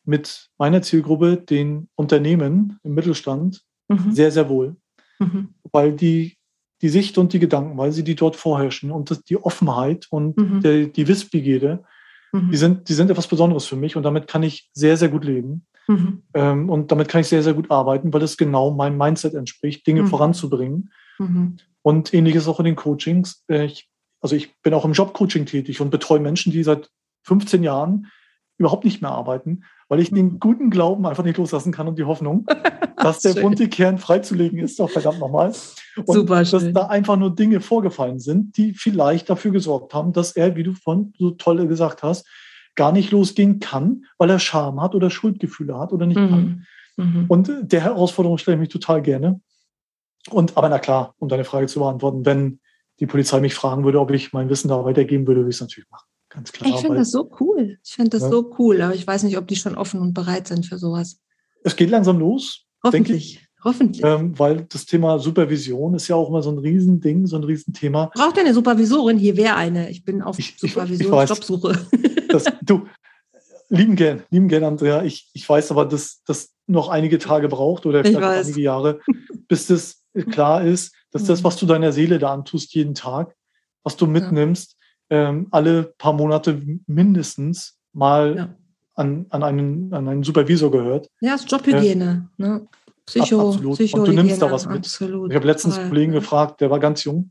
[0.04, 4.12] mit meiner Zielgruppe, den Unternehmen im Mittelstand, mhm.
[4.12, 4.76] sehr, sehr wohl.
[5.18, 5.54] Mhm.
[5.72, 6.38] Weil die,
[6.80, 10.36] die Sicht und die Gedanken, weil sie die dort vorherrschen und das, die Offenheit und
[10.36, 10.60] mhm.
[10.60, 11.84] der, die Wissbegierde,
[12.32, 12.50] mhm.
[12.50, 15.24] die, sind, die sind etwas Besonderes für mich und damit kann ich sehr, sehr gut
[15.24, 15.66] leben.
[15.88, 16.22] Mhm.
[16.34, 19.86] Ähm, und damit kann ich sehr, sehr gut arbeiten, weil es genau meinem Mindset entspricht,
[19.86, 20.08] Dinge mhm.
[20.08, 20.90] voranzubringen.
[21.82, 23.44] Und ähnliches auch in den Coachings.
[23.48, 26.90] Äh, ich, also ich bin auch im Jobcoaching tätig und betreue Menschen, die seit
[27.22, 28.08] 15 Jahren
[28.58, 30.40] überhaupt nicht mehr arbeiten, weil ich den mhm.
[30.40, 32.46] guten Glauben einfach nicht loslassen kann und die Hoffnung,
[32.96, 35.54] dass der bunte Kern freizulegen ist, doch verdammt nochmal.
[35.96, 36.60] Und Super schön.
[36.60, 40.64] dass da einfach nur Dinge vorgefallen sind, die vielleicht dafür gesorgt haben, dass er, wie
[40.64, 42.26] du von so toll gesagt hast,
[42.78, 46.28] gar nicht losgehen kann, weil er Scham hat oder Schuldgefühle hat oder nicht mhm.
[46.28, 46.66] kann.
[46.96, 47.24] Mhm.
[47.26, 49.40] Und der Herausforderung stelle ich mich total gerne.
[50.30, 52.60] Und aber na klar, um deine Frage zu beantworten, wenn
[53.00, 55.60] die Polizei mich fragen würde, ob ich mein Wissen da weitergeben würde, würde ich es
[55.60, 56.06] natürlich machen.
[56.28, 56.70] Ganz klar.
[56.70, 57.78] Ich finde das so cool.
[57.84, 58.30] Ich finde das ja.
[58.30, 61.18] so cool, aber ich weiß nicht, ob die schon offen und bereit sind für sowas.
[61.64, 62.64] Es geht langsam los.
[62.84, 63.44] Hoffentlich.
[63.64, 64.04] Hoffentlich.
[64.04, 68.12] Ähm, weil das Thema Supervision ist ja auch immer so ein Riesending, so ein Riesenthema.
[68.14, 69.18] Braucht eine Supervisorin?
[69.18, 69.90] Hier wäre eine.
[69.90, 70.36] Ich bin auf
[72.28, 72.44] Supervision-Jobsuche.
[72.62, 72.86] Du,
[73.68, 75.02] lieben gern, lieben gern, Andrea.
[75.02, 79.00] Ich, ich weiß aber, dass das noch einige Tage braucht oder vielleicht auch einige Jahre,
[79.48, 81.44] bis das klar ist, dass das, mhm.
[81.44, 83.34] was du deiner Seele da antust jeden Tag,
[83.82, 84.76] was du mitnimmst,
[85.10, 88.54] ähm, alle paar Monate mindestens mal ja.
[88.94, 91.08] an, an, einen, an einen Supervisor gehört.
[91.20, 92.28] Ja, ist Jobhygiene.
[92.38, 92.68] Äh, ne?
[93.06, 93.80] Psycho, absolut.
[93.94, 94.78] Und du nimmst da was mit.
[94.78, 95.30] Absolut.
[95.30, 97.30] Ich habe letztens einen Kollegen gefragt, der war ganz jung,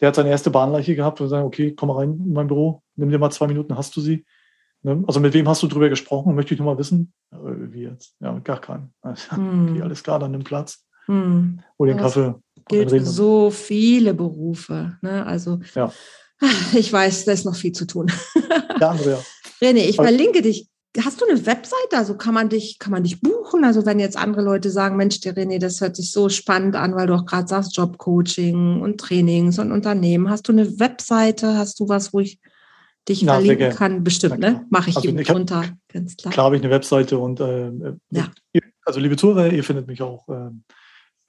[0.00, 2.82] der hat seine erste Bahnleiche gehabt und gesagt, okay, komm mal rein in mein Büro,
[2.96, 4.24] nimm dir mal zwei Minuten, hast du sie?
[4.82, 5.02] Ne?
[5.06, 6.34] Also mit wem hast du drüber gesprochen?
[6.34, 7.12] Möchte ich nur mal wissen.
[7.30, 8.14] Wie jetzt?
[8.20, 8.94] Ja, mit gar keinen.
[9.30, 9.70] Hm.
[9.70, 10.84] Okay, alles klar, dann nimm Platz.
[11.06, 11.60] Hm.
[11.78, 12.34] Hol den Kaffee.
[12.68, 14.98] Gilt für so viele Berufe.
[15.02, 15.24] Ne?
[15.24, 15.92] Also ja.
[16.74, 18.10] Ich weiß, da ist noch viel zu tun.
[18.80, 19.18] Ja, Andrea.
[19.62, 20.68] René, ich verlinke dich.
[21.04, 21.96] Hast du eine Webseite?
[21.96, 23.64] Also kann man dich, kann man dich buchen?
[23.64, 26.94] Also wenn jetzt andere Leute sagen, Mensch, der René, das hört sich so spannend an,
[26.94, 30.30] weil du auch gerade sagst, Jobcoaching und Trainings und Unternehmen.
[30.30, 31.56] Hast du eine Webseite?
[31.56, 32.40] Hast du was, wo ich
[33.08, 34.04] dich Na, verlinken kann?
[34.04, 34.66] Bestimmt, ne?
[34.70, 36.32] Mache ich also, hier runter, ganz klar.
[36.32, 37.70] Klar habe ich eine Webseite und äh,
[38.10, 38.30] ja.
[38.84, 40.50] also liebe Zuhörer, ihr findet mich auch äh,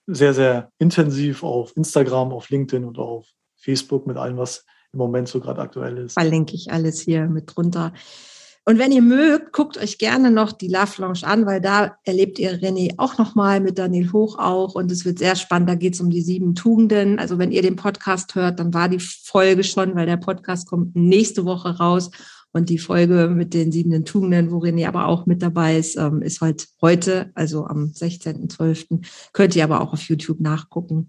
[0.07, 5.27] sehr, sehr intensiv auf Instagram, auf LinkedIn und auf Facebook mit allem, was im Moment
[5.27, 6.13] so gerade aktuell ist.
[6.13, 7.93] Verlinke ich alles hier mit drunter.
[8.67, 12.37] Und wenn ihr mögt, guckt euch gerne noch die Love Lounge an, weil da erlebt
[12.37, 14.75] ihr René auch nochmal mit Daniel Hoch auch.
[14.75, 15.69] Und es wird sehr spannend.
[15.69, 17.17] Da geht es um die sieben Tugenden.
[17.17, 20.97] Also wenn ihr den Podcast hört, dann war die Folge schon, weil der Podcast kommt
[20.97, 22.11] nächste Woche raus.
[22.51, 26.21] Und die Folge mit den sieben Tugenden, wo René aber auch mit dabei ist, ähm,
[26.21, 28.99] ist heute, heute, also am 16.12.
[29.31, 31.07] Könnt ihr aber auch auf YouTube nachgucken.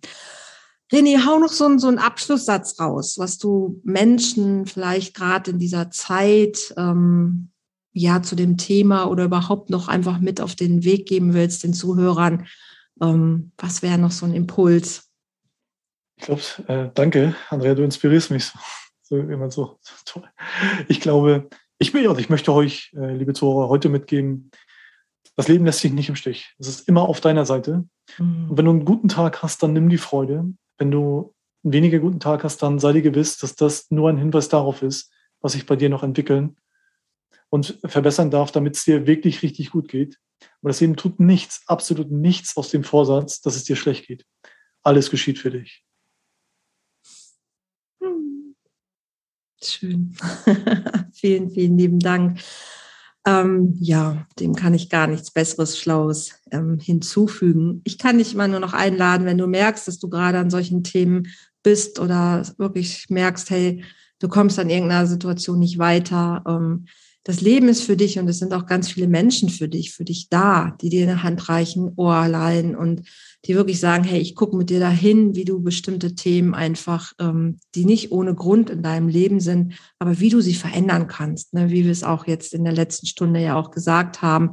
[0.91, 5.59] René, hau noch so, einen, so einen Abschlusssatz raus, was du Menschen vielleicht gerade in
[5.59, 7.51] dieser Zeit ähm,
[7.93, 11.75] ja zu dem Thema oder überhaupt noch einfach mit auf den Weg geben willst, den
[11.75, 12.47] Zuhörern.
[13.03, 15.11] Ähm, was wäre noch so ein Impuls?
[16.17, 18.59] Ich glaube, äh, danke, Andrea, du inspirierst mich so,
[19.03, 20.25] so immer so, toll.
[20.89, 24.51] Ich glaube, ich will und ich möchte euch, äh, liebe Zuhörer, heute mitgeben,
[25.37, 26.55] das Leben lässt sich nicht im Stich.
[26.59, 27.85] Es ist immer auf deiner Seite.
[28.19, 28.51] Mhm.
[28.51, 31.99] Und wenn du einen guten Tag hast, dann nimm die Freude wenn du einen weniger
[31.99, 35.53] guten Tag hast, dann sei dir gewiss, dass das nur ein Hinweis darauf ist, was
[35.53, 36.57] sich bei dir noch entwickeln
[37.51, 40.19] und verbessern darf, damit es dir wirklich richtig gut geht.
[40.61, 44.25] Aber das Leben tut nichts, absolut nichts aus dem Vorsatz, dass es dir schlecht geht.
[44.83, 45.85] Alles geschieht für dich.
[48.01, 48.55] Hm.
[49.63, 50.17] Schön.
[51.13, 52.41] vielen, vielen lieben Dank.
[53.29, 57.83] Ähm, ja, dem kann ich gar nichts Besseres, Schlaues ähm, hinzufügen.
[57.85, 60.83] Ich kann dich immer nur noch einladen, wenn du merkst, dass du gerade an solchen
[60.83, 61.27] Themen
[61.63, 63.85] bist oder wirklich merkst, hey,
[64.19, 66.43] du kommst an irgendeiner Situation nicht weiter.
[66.49, 66.87] Ähm,
[67.29, 70.07] das Leben ist für dich und es sind auch ganz viele Menschen für dich, für
[70.07, 73.03] dich da, die dir eine Hand reichen, Ohr leihen und
[73.45, 77.59] die wirklich sagen, hey, ich gucke mit dir dahin, wie du bestimmte Themen einfach, ähm,
[77.75, 81.69] die nicht ohne Grund in deinem Leben sind, aber wie du sie verändern kannst, ne?
[81.69, 84.53] wie wir es auch jetzt in der letzten Stunde ja auch gesagt haben.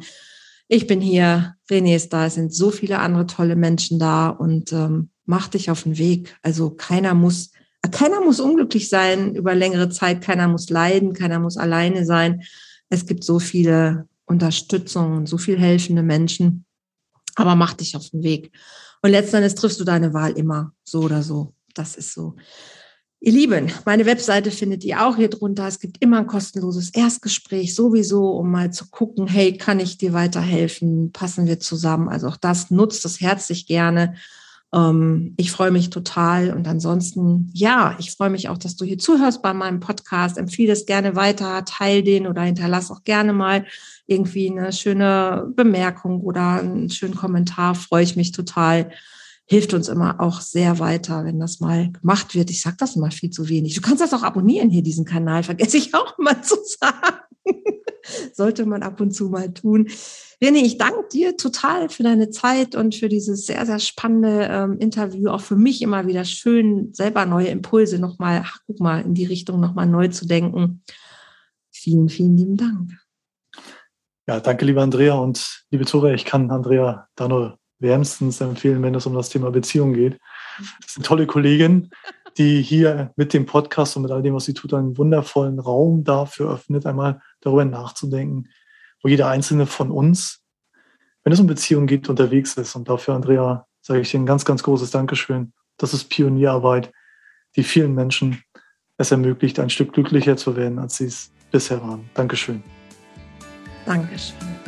[0.67, 4.73] Ich bin hier, René ist da, es sind so viele andere tolle Menschen da und
[4.73, 6.38] ähm, mach dich auf den Weg.
[6.41, 7.51] Also keiner muss,
[7.89, 12.43] keiner muss unglücklich sein über längere Zeit, keiner muss leiden, keiner muss alleine sein.
[12.89, 16.65] Es gibt so viele Unterstützung und so viel helfende Menschen.
[17.36, 18.51] Aber mach dich auf den Weg.
[19.01, 21.53] Und letzten Endes triffst du deine Wahl immer, so oder so.
[21.73, 22.36] Das ist so.
[23.19, 25.67] Ihr Lieben, meine Webseite findet ihr auch hier drunter.
[25.67, 30.13] Es gibt immer ein kostenloses Erstgespräch sowieso, um mal zu gucken, hey, kann ich dir
[30.13, 31.11] weiterhelfen?
[31.11, 32.07] Passen wir zusammen?
[32.07, 34.15] Also auch das nutzt das herzlich gerne.
[34.76, 36.51] Ähm, ich freue mich total.
[36.53, 40.38] Und ansonsten, ja, ich freue mich auch, dass du hier zuhörst bei meinem Podcast.
[40.38, 43.65] Empfehle es gerne weiter, teil den oder hinterlass auch gerne mal
[44.05, 47.76] irgendwie eine schöne Bemerkung oder einen schönen Kommentar.
[47.76, 48.91] Freue ich mich total
[49.47, 52.49] hilft uns immer auch sehr weiter, wenn das mal gemacht wird.
[52.49, 53.76] Ich sage das immer viel zu wenig.
[53.76, 57.17] Du kannst das auch abonnieren hier, diesen Kanal, vergesse ich auch mal zu sagen.
[58.34, 59.88] Sollte man ab und zu mal tun.
[60.41, 64.78] René, ich danke dir total für deine Zeit und für dieses sehr, sehr spannende ähm,
[64.80, 65.30] Interview.
[65.30, 69.26] Auch für mich immer wieder schön, selber neue Impulse nochmal, ach, guck mal, in die
[69.26, 70.84] Richtung nochmal neu zu denken.
[71.72, 72.91] Vielen, vielen lieben Dank.
[74.28, 76.14] Ja, danke, liebe Andrea und liebe Zuhörer.
[76.14, 80.18] Ich kann Andrea da nur wärmstens empfehlen, wenn es um das Thema Beziehung geht.
[80.82, 81.91] Das ist eine tolle Kollegin,
[82.38, 86.03] die hier mit dem Podcast und mit all dem, was sie tut, einen wundervollen Raum
[86.03, 88.49] dafür öffnet, einmal darüber nachzudenken,
[89.01, 90.41] wo jeder einzelne von uns,
[91.23, 92.75] wenn es um Beziehungen geht, unterwegs ist.
[92.75, 95.53] Und dafür, Andrea, sage ich dir ein ganz, ganz großes Dankeschön.
[95.77, 96.91] Das ist Pionierarbeit,
[97.55, 98.41] die vielen Menschen
[98.97, 102.09] es ermöglicht, ein Stück glücklicher zu werden, als sie es bisher waren.
[102.13, 102.63] Dankeschön.
[103.86, 104.64] Dankeschön.